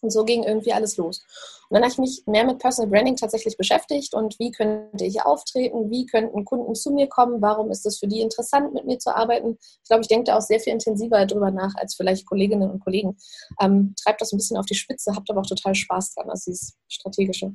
[0.00, 1.22] Und so ging irgendwie alles los.
[1.68, 5.22] Und dann habe ich mich mehr mit Personal Branding tatsächlich beschäftigt und wie könnte ich
[5.22, 8.98] auftreten, wie könnten Kunden zu mir kommen, warum ist es für die interessant, mit mir
[8.98, 9.58] zu arbeiten.
[9.60, 12.82] Ich glaube, ich denke da auch sehr viel intensiver darüber nach als vielleicht Kolleginnen und
[12.82, 13.16] Kollegen.
[13.60, 16.48] Ähm, treibt das ein bisschen auf die Spitze, habt aber auch total Spaß dran, das
[16.48, 17.52] ist strategische.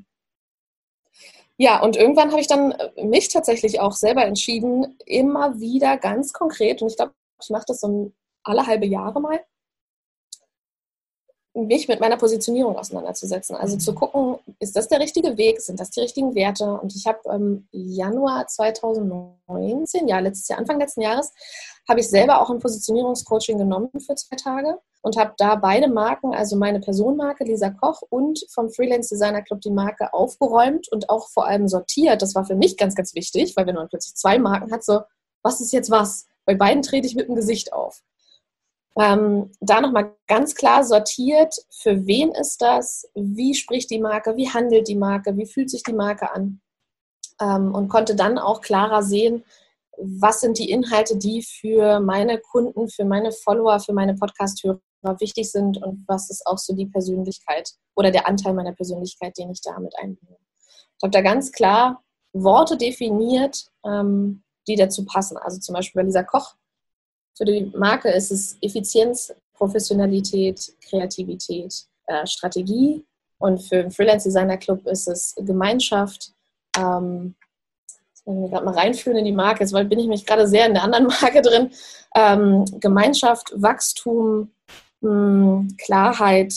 [1.63, 6.33] Ja, und irgendwann habe ich dann äh, mich tatsächlich auch selber entschieden, immer wieder ganz
[6.33, 8.11] konkret, und ich glaube, ich mache das so
[8.43, 9.39] alle halbe Jahre mal,
[11.53, 13.55] mich mit meiner Positionierung auseinanderzusetzen.
[13.55, 13.95] Also zu mhm.
[13.95, 16.65] gucken, ist das der richtige Weg, sind das die richtigen Werte?
[16.65, 21.31] Und ich habe im Januar 2019, ja, letztes Jahr, Anfang letzten Jahres,
[21.87, 26.33] habe ich selber auch ein Positionierungscoaching genommen für zwei Tage und habe da beide Marken,
[26.33, 31.27] also meine Personenmarke Lisa Koch und vom Freelance Designer Club die Marke aufgeräumt und auch
[31.29, 32.21] vor allem sortiert.
[32.21, 35.01] Das war für mich ganz, ganz wichtig, weil wenn man plötzlich zwei Marken hat, so,
[35.43, 36.25] was ist jetzt was?
[36.45, 38.01] Bei beiden trete ich mit dem Gesicht auf.
[38.97, 44.49] Ähm, da nochmal ganz klar sortiert, für wen ist das, wie spricht die Marke, wie
[44.49, 46.61] handelt die Marke, wie fühlt sich die Marke an
[47.41, 49.43] ähm, und konnte dann auch klarer sehen,
[49.97, 54.79] was sind die Inhalte, die für meine Kunden, für meine Follower, für meine Podcast-Hörer
[55.19, 59.51] wichtig sind und was ist auch so die Persönlichkeit oder der Anteil meiner Persönlichkeit, den
[59.51, 60.37] ich da mit einbringe.
[60.97, 62.03] Ich habe da ganz klar
[62.33, 65.37] Worte definiert, ähm, die dazu passen.
[65.37, 66.55] Also zum Beispiel bei Lisa Koch
[67.35, 71.73] für die Marke ist es Effizienz, Professionalität, Kreativität,
[72.05, 73.05] äh, Strategie.
[73.39, 76.33] Und für den Freelance Designer Club ist es Gemeinschaft.
[76.77, 77.35] Ähm,
[78.25, 80.73] wenn wir gerade mal reinführen in die Marke, jetzt bin ich mich gerade sehr in
[80.73, 81.71] der anderen Marke drin.
[82.15, 84.51] Ähm, Gemeinschaft, Wachstum,
[85.01, 86.53] mh, hm, Klarheit,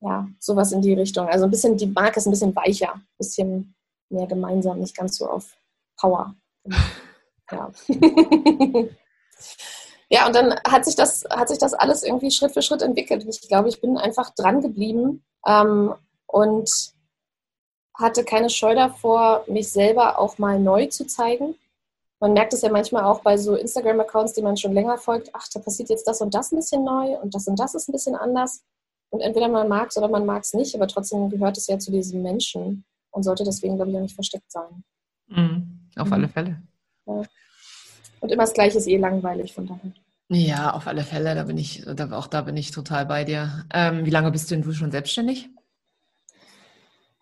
[0.00, 1.28] ja, sowas in die Richtung.
[1.28, 3.74] Also ein bisschen, die Marke ist ein bisschen weicher, ein bisschen
[4.10, 5.56] mehr gemeinsam, nicht ganz so auf
[5.96, 6.34] Power.
[7.50, 7.70] Ja.
[10.10, 13.24] Ja, und dann hat sich das, hat sich das alles irgendwie Schritt für Schritt entwickelt.
[13.26, 15.94] Ich glaube, ich bin einfach dran geblieben ähm,
[16.26, 16.70] und
[17.94, 21.54] hatte keine Scheu davor, mich selber auch mal neu zu zeigen.
[22.20, 25.46] Man merkt es ja manchmal auch bei so Instagram-Accounts, die man schon länger folgt, ach,
[25.52, 27.92] da passiert jetzt das und das ein bisschen neu und das und das ist ein
[27.92, 28.62] bisschen anders.
[29.10, 31.78] Und entweder man mag es oder man mag es nicht, aber trotzdem gehört es ja
[31.78, 34.82] zu diesem Menschen und sollte deswegen, glaube ich, auch nicht versteckt sein.
[35.28, 36.12] Mhm, auf mhm.
[36.12, 36.62] alle Fälle.
[37.06, 37.22] Ja.
[38.20, 39.92] Und immer das Gleiche ist eh langweilig, von daher.
[40.30, 43.66] Ja, auf alle Fälle, da bin ich, da, auch da bin ich total bei dir.
[43.72, 45.50] Ähm, wie lange bist du denn du schon selbstständig?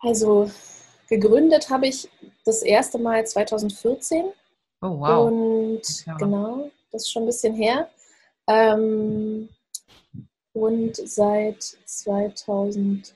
[0.03, 0.51] Also
[1.07, 2.09] gegründet habe ich
[2.45, 4.25] das erste Mal 2014.
[4.81, 5.31] Oh wow.
[5.31, 6.15] Und ja.
[6.17, 7.89] genau, das ist schon ein bisschen her.
[8.47, 9.47] Ähm,
[10.53, 13.13] und seit 2016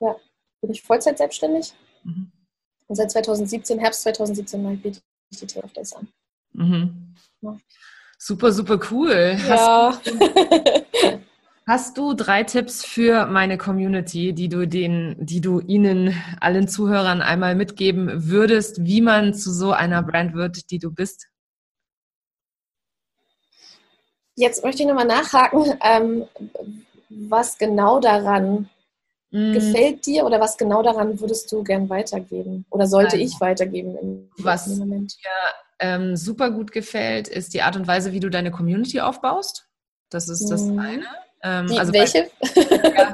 [0.00, 0.16] ja,
[0.60, 1.72] bin ich Vollzeit selbstständig.
[2.04, 2.30] Mhm.
[2.86, 5.00] Und seit 2017, Herbst 2017, mache ich
[5.40, 6.06] die Tale of Days an.
[6.52, 7.14] Mhm.
[7.40, 7.58] Ja.
[8.18, 9.38] Super, super cool.
[9.48, 9.98] Ja.
[11.66, 17.22] Hast, du drei Tipps für meine Community, die du den, die du ihnen allen Zuhörern
[17.22, 21.28] einmal mitgeben würdest, wie man zu so einer Brand wird, die du bist?
[24.36, 26.26] Jetzt möchte ich nochmal nachhaken, ähm,
[27.08, 28.68] was genau daran
[29.34, 29.52] Mm.
[29.52, 32.64] Gefällt dir oder was genau daran würdest du gern weitergeben?
[32.70, 34.68] Oder sollte also, ich weitergeben was?
[34.68, 35.08] Mir
[35.80, 39.66] ähm, super gut gefällt, ist die Art und Weise, wie du deine Community aufbaust.
[40.08, 40.78] Das ist das mm.
[40.78, 41.06] eine.
[41.44, 42.30] Ähm, die, also welche?
[42.40, 43.12] Bei, ja,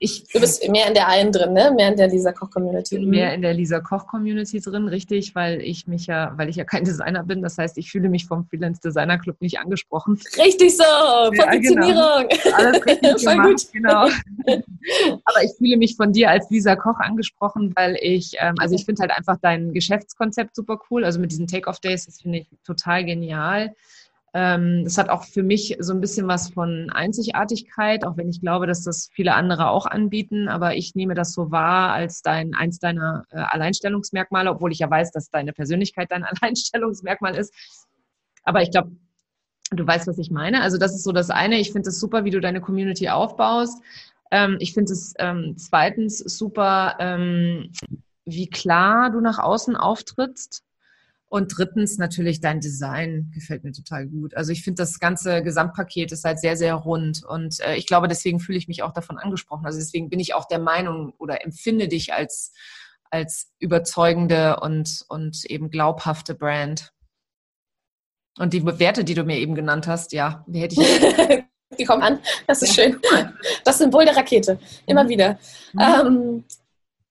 [0.00, 1.72] Ich, du bist mehr in der einen drin, ne?
[1.74, 3.00] Mehr in der Lisa Koch Community.
[3.00, 6.64] Mehr in der Lisa Koch Community drin, richtig, weil ich mich ja, weil ich ja
[6.64, 7.42] kein Designer bin.
[7.42, 10.20] Das heißt, ich fühle mich vom Freelance Designer Club nicht angesprochen.
[10.38, 10.84] Richtig so,
[11.36, 11.96] Positionierung.
[11.96, 12.56] Ja, genau.
[12.56, 13.72] Alles richtig gemacht, gut.
[13.72, 14.08] genau.
[15.24, 18.84] Aber ich fühle mich von dir als Lisa Koch angesprochen, weil ich, ähm, also ich
[18.84, 21.04] finde halt einfach dein Geschäftskonzept super cool.
[21.04, 23.74] Also mit diesen Take-off-Days, das finde ich total genial.
[24.40, 28.40] Ähm, das hat auch für mich so ein bisschen was von Einzigartigkeit, auch wenn ich
[28.40, 30.46] glaube, dass das viele andere auch anbieten.
[30.46, 34.88] Aber ich nehme das so wahr als dein, eins deiner äh, Alleinstellungsmerkmale, obwohl ich ja
[34.88, 37.52] weiß, dass deine Persönlichkeit dein Alleinstellungsmerkmal ist.
[38.44, 38.92] Aber ich glaube,
[39.70, 40.62] Du weißt, was ich meine.
[40.62, 41.58] Also das ist so das eine.
[41.58, 43.82] Ich finde es super, wie du deine Community aufbaust.
[44.30, 47.70] Ähm, ich finde es ähm, zweitens super, ähm,
[48.24, 50.62] wie klar du nach außen auftrittst.
[51.30, 54.34] Und drittens natürlich dein Design gefällt mir total gut.
[54.34, 57.22] Also ich finde das ganze Gesamtpaket ist halt sehr, sehr rund.
[57.22, 59.66] Und äh, ich glaube, deswegen fühle ich mich auch davon angesprochen.
[59.66, 62.52] Also deswegen bin ich auch der Meinung oder empfinde dich als,
[63.10, 66.94] als überzeugende und, und eben glaubhafte Brand.
[68.38, 71.44] Und die Werte, die du mir eben genannt hast, ja, die hätte ich.
[71.78, 72.20] die kommen an.
[72.46, 72.98] Das ist schön.
[73.64, 74.58] Das Symbol der Rakete.
[74.86, 75.08] Immer mhm.
[75.08, 75.38] wieder.
[75.74, 75.80] Mhm.
[75.80, 76.44] Ähm,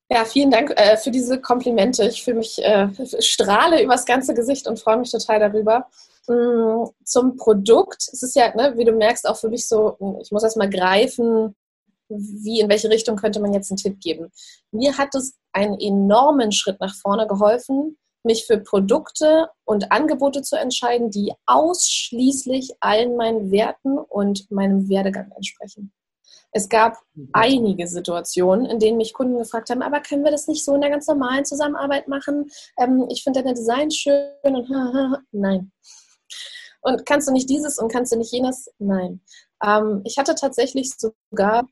[0.09, 2.07] ja, vielen Dank äh, für diese Komplimente.
[2.07, 2.87] Ich fühle mich, äh,
[3.19, 5.87] strahle übers ganze Gesicht und freue mich total darüber.
[6.27, 8.09] Mhm, zum Produkt.
[8.11, 10.69] Es ist ja, ne, wie du merkst, auch für mich so, ich muss erst mal
[10.69, 11.55] greifen,
[12.09, 14.31] wie, in welche Richtung könnte man jetzt einen Tipp geben.
[14.71, 20.57] Mir hat es einen enormen Schritt nach vorne geholfen, mich für Produkte und Angebote zu
[20.57, 25.91] entscheiden, die ausschließlich allen meinen Werten und meinem Werdegang entsprechen.
[26.57, 27.29] Es gab mhm.
[27.33, 30.81] einige Situationen, in denen mich Kunden gefragt haben, aber können wir das nicht so in
[30.81, 32.49] der ganz normalen Zusammenarbeit machen?
[32.79, 34.67] Ähm, ich finde deine Design schön und
[35.31, 35.71] nein.
[36.81, 38.71] Und kannst du nicht dieses und kannst du nicht jenes?
[38.79, 39.21] Nein.
[39.63, 41.67] Ähm, ich hatte tatsächlich sogar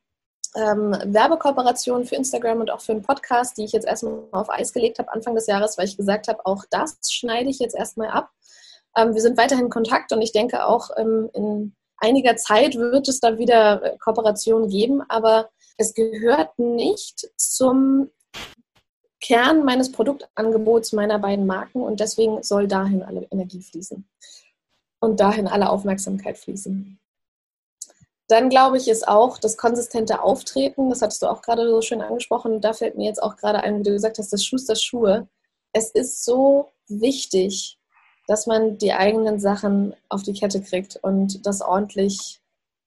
[0.55, 4.71] ähm, Werbekooperationen für Instagram und auch für einen Podcast, die ich jetzt erstmal auf Eis
[4.71, 8.09] gelegt habe Anfang des Jahres, weil ich gesagt habe, auch das schneide ich jetzt erstmal
[8.09, 8.29] ab.
[8.95, 13.07] Ähm, wir sind weiterhin in Kontakt und ich denke auch ähm, in einiger Zeit wird
[13.07, 18.09] es da wieder äh, Kooperationen geben, aber es gehört nicht zum
[19.21, 24.07] Kern meines Produktangebots meiner beiden Marken und deswegen soll dahin alle Energie fließen
[24.99, 26.99] und dahin alle Aufmerksamkeit fließen.
[28.27, 32.01] Dann glaube ich, ist auch das konsistente Auftreten, das hattest du auch gerade so schön
[32.01, 35.27] angesprochen, da fällt mir jetzt auch gerade ein, wie du gesagt hast, das Schuster Schuhe.
[35.73, 37.77] Es ist so wichtig,
[38.27, 42.39] dass man die eigenen Sachen auf die Kette kriegt und das ordentlich,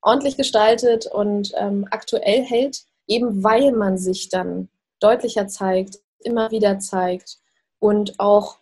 [0.02, 4.68] ordentlich gestaltet und ähm, aktuell hält, eben weil man sich dann
[5.00, 7.38] deutlicher zeigt, immer wieder zeigt
[7.78, 8.58] und auch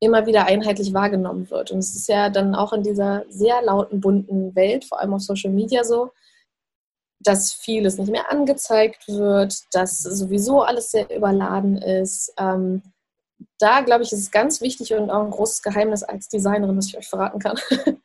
[0.00, 1.70] immer wieder einheitlich wahrgenommen wird.
[1.70, 5.22] Und es ist ja dann auch in dieser sehr lauten, bunten Welt, vor allem auf
[5.22, 6.10] Social Media so,
[7.20, 12.32] dass vieles nicht mehr angezeigt wird, dass sowieso alles sehr überladen ist.
[12.38, 12.82] Ähm,
[13.58, 16.86] da, glaube ich, ist es ganz wichtig und auch ein großes Geheimnis als Designerin, das
[16.86, 17.58] ich euch verraten kann,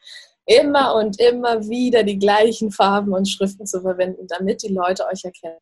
[0.45, 5.23] immer und immer wieder die gleichen Farben und Schriften zu verwenden, damit die Leute euch
[5.23, 5.57] erkennen.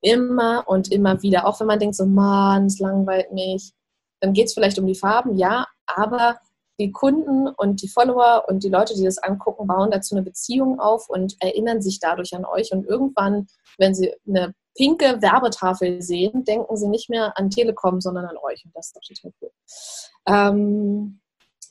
[0.00, 1.46] Immer und immer wieder.
[1.46, 3.72] Auch wenn man denkt, so, Mann, es langweilt mich.
[4.20, 6.38] Dann geht es vielleicht um die Farben, ja, aber
[6.80, 10.80] die Kunden und die Follower und die Leute, die das angucken, bauen dazu eine Beziehung
[10.80, 12.72] auf und erinnern sich dadurch an euch.
[12.72, 13.46] Und irgendwann,
[13.78, 18.64] wenn sie eine pinke Werbetafel sehen, denken sie nicht mehr an Telekom, sondern an euch.
[18.64, 19.50] Und das ist doch total cool.
[20.26, 21.20] Ähm,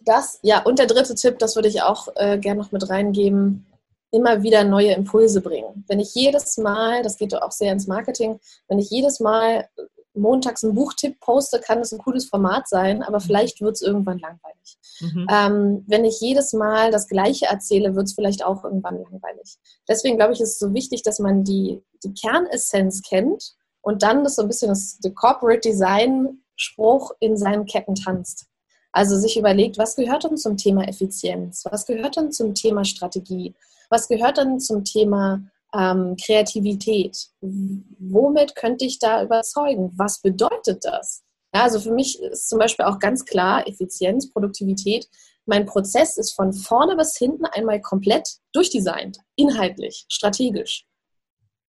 [0.03, 3.65] das, ja, und der dritte Tipp, das würde ich auch äh, gerne noch mit reingeben,
[4.11, 5.85] immer wieder neue Impulse bringen.
[5.87, 9.69] Wenn ich jedes Mal, das geht auch sehr ins Marketing, wenn ich jedes Mal
[10.13, 13.23] montags einen Buchtipp poste, kann das ein cooles Format sein, aber mhm.
[13.23, 14.77] vielleicht wird es irgendwann langweilig.
[14.99, 15.27] Mhm.
[15.31, 19.57] Ähm, wenn ich jedes Mal das Gleiche erzähle, wird es vielleicht auch irgendwann langweilig.
[19.87, 24.23] Deswegen glaube ich, ist es so wichtig, dass man die, die Kernessenz kennt und dann
[24.23, 28.45] das so ein bisschen das Corporate Design Spruch in seinen Ketten tanzt.
[28.91, 31.63] Also sich überlegt, was gehört denn zum Thema Effizienz?
[31.69, 33.55] Was gehört denn zum Thema Strategie?
[33.89, 35.41] Was gehört denn zum Thema
[35.73, 37.17] ähm, Kreativität.
[37.41, 39.91] Womit könnte ich da überzeugen?
[39.95, 41.23] Was bedeutet das?
[41.53, 45.07] Ja, also für mich ist zum Beispiel auch ganz klar Effizienz, Produktivität.
[45.45, 50.85] Mein Prozess ist von vorne bis hinten einmal komplett durchdesignt, inhaltlich, strategisch.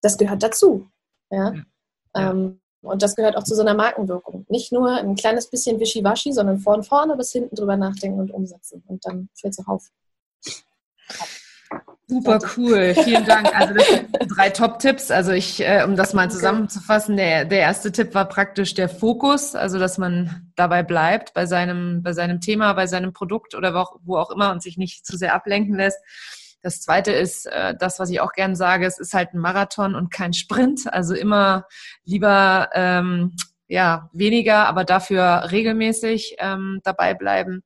[0.02, 0.90] Das gehört dazu.
[1.32, 1.54] Ja?
[2.16, 2.32] ja.
[2.32, 4.46] Ähm, und das gehört auch zu so einer Markenwirkung.
[4.50, 8.84] Nicht nur ein kleines bisschen wischiwaschi, sondern von vorne bis hinten drüber nachdenken und umsetzen.
[8.88, 9.88] Und dann fällt es auch auf.
[12.08, 13.56] Super cool, vielen Dank.
[13.56, 15.12] Also das sind drei Top-Tipps.
[15.12, 19.56] Also ich, äh, um das mal zusammenzufassen, der, der erste Tipp war praktisch der Fokus,
[19.56, 23.78] also dass man dabei bleibt bei seinem, bei seinem Thema, bei seinem Produkt oder wo
[23.78, 26.00] auch, wo auch immer und sich nicht zu sehr ablenken lässt.
[26.62, 29.96] Das zweite ist äh, das, was ich auch gern sage, es ist halt ein Marathon
[29.96, 30.92] und kein Sprint.
[30.92, 31.66] Also immer
[32.04, 33.36] lieber ähm,
[33.68, 37.64] ja weniger, aber dafür regelmäßig ähm, dabei bleiben.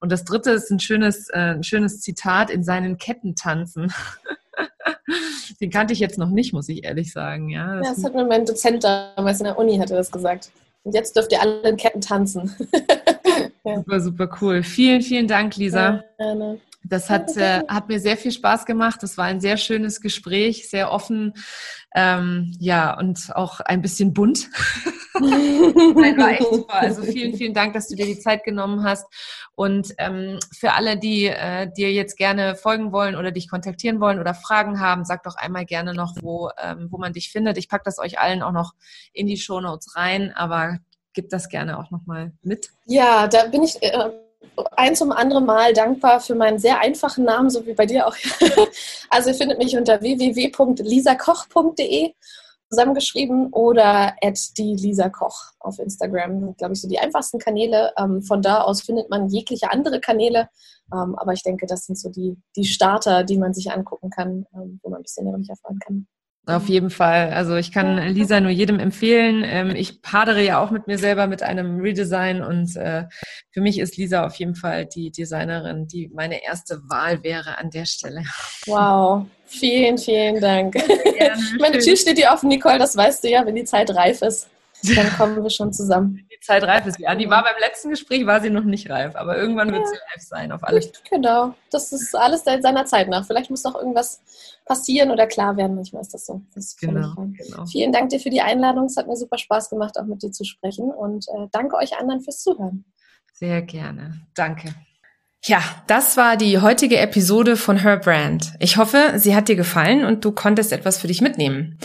[0.00, 3.92] Und das dritte ist ein schönes, äh, ein schönes Zitat in seinen Ketten tanzen.
[5.60, 7.48] Den kannte ich jetzt noch nicht, muss ich ehrlich sagen.
[7.50, 10.50] Ja, das, ja, das hat mir mein Dozent damals in der Uni hatte das gesagt.
[10.84, 12.54] Und jetzt dürft ihr alle in Ketten tanzen.
[13.64, 14.62] Super, super cool.
[14.62, 16.02] Vielen, vielen Dank, Lisa.
[16.18, 19.02] Ja, Das hat, äh, hat mir sehr viel Spaß gemacht.
[19.02, 21.34] Das war ein sehr schönes Gespräch, sehr offen,
[21.94, 24.48] ähm, ja, und auch ein bisschen bunt.
[25.20, 26.74] Nein, war echt super.
[26.74, 29.06] Also vielen, vielen Dank, dass du dir die Zeit genommen hast.
[29.54, 34.20] Und ähm, für alle, die äh, dir jetzt gerne folgen wollen oder dich kontaktieren wollen
[34.20, 37.58] oder Fragen haben, sag doch einmal gerne noch, wo, ähm, wo man dich findet.
[37.58, 38.74] Ich packe das euch allen auch noch
[39.12, 40.78] in die Show Notes rein, aber
[41.14, 42.70] gib das gerne auch nochmal mit.
[42.86, 44.10] Ja, da bin ich äh,
[44.76, 48.16] ein zum anderen Mal dankbar für meinen sehr einfachen Namen, so wie bei dir auch.
[49.10, 52.14] also ihr findet mich unter www.lisakoch.de
[52.70, 56.54] zusammengeschrieben oder at die Lisa Koch auf Instagram.
[56.56, 57.92] Glaube ich, so die einfachsten Kanäle.
[57.96, 60.48] Ähm, von da aus findet man jegliche andere Kanäle.
[60.92, 64.46] Ähm, aber ich denke, das sind so die, die Starter, die man sich angucken kann,
[64.54, 66.06] ähm, wo man ein bisschen mehr erfahren kann.
[66.48, 67.30] Auf jeden Fall.
[67.32, 69.44] Also ich kann Lisa nur jedem empfehlen.
[69.44, 73.04] Ähm, ich hadere ja auch mit mir selber mit einem Redesign und äh,
[73.50, 77.70] für mich ist Lisa auf jeden Fall die Designerin, die meine erste Wahl wäre an
[77.70, 78.22] der Stelle.
[78.66, 80.72] Wow, vielen, vielen Dank.
[80.72, 81.42] Gerne.
[81.60, 84.48] Meine Tür steht dir offen, Nicole, das weißt du ja, wenn die Zeit reif ist.
[84.82, 86.26] Dann kommen wir schon zusammen.
[86.30, 86.98] Die Zeit reif ist.
[86.98, 89.96] Ja, die war beim letzten Gespräch, war sie noch nicht reif, aber irgendwann wird sie
[89.96, 90.92] reif sein, auf alles.
[91.10, 93.26] Genau, das ist alles seiner Zeit nach.
[93.26, 94.22] Vielleicht muss noch irgendwas
[94.64, 95.74] passieren oder klar werden.
[95.74, 96.42] Manchmal ist das so.
[96.54, 98.84] Das genau, genau, Vielen Dank dir für die Einladung.
[98.84, 100.90] Es hat mir super Spaß gemacht, auch mit dir zu sprechen.
[100.90, 102.84] Und äh, danke euch anderen fürs Zuhören.
[103.32, 104.20] Sehr gerne.
[104.34, 104.74] Danke.
[105.44, 108.54] Ja, das war die heutige Episode von Her Brand.
[108.58, 111.78] Ich hoffe, sie hat dir gefallen und du konntest etwas für dich mitnehmen.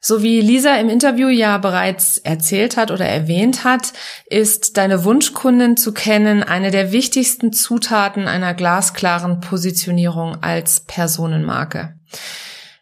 [0.00, 3.92] So wie Lisa im Interview ja bereits erzählt hat oder erwähnt hat,
[4.26, 11.94] ist deine Wunschkundin zu kennen eine der wichtigsten Zutaten einer glasklaren Positionierung als Personenmarke.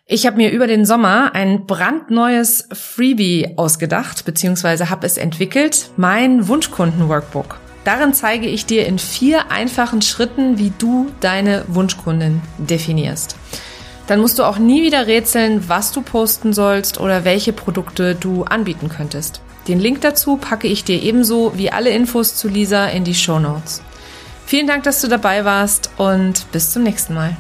[0.07, 4.87] Ich habe mir über den Sommer ein brandneues Freebie ausgedacht bzw.
[4.87, 7.59] habe es entwickelt, mein Wunschkunden-Workbook.
[7.85, 13.37] Darin zeige ich dir in vier einfachen Schritten, wie du deine Wunschkundin definierst.
[14.07, 18.44] Dann musst du auch nie wieder rätseln, was du posten sollst oder welche Produkte du
[18.44, 19.40] anbieten könntest.
[19.66, 23.38] Den Link dazu packe ich dir ebenso wie alle Infos zu Lisa in die Show
[23.38, 23.82] Notes.
[24.46, 27.34] Vielen Dank, dass du dabei warst und bis zum nächsten Mal.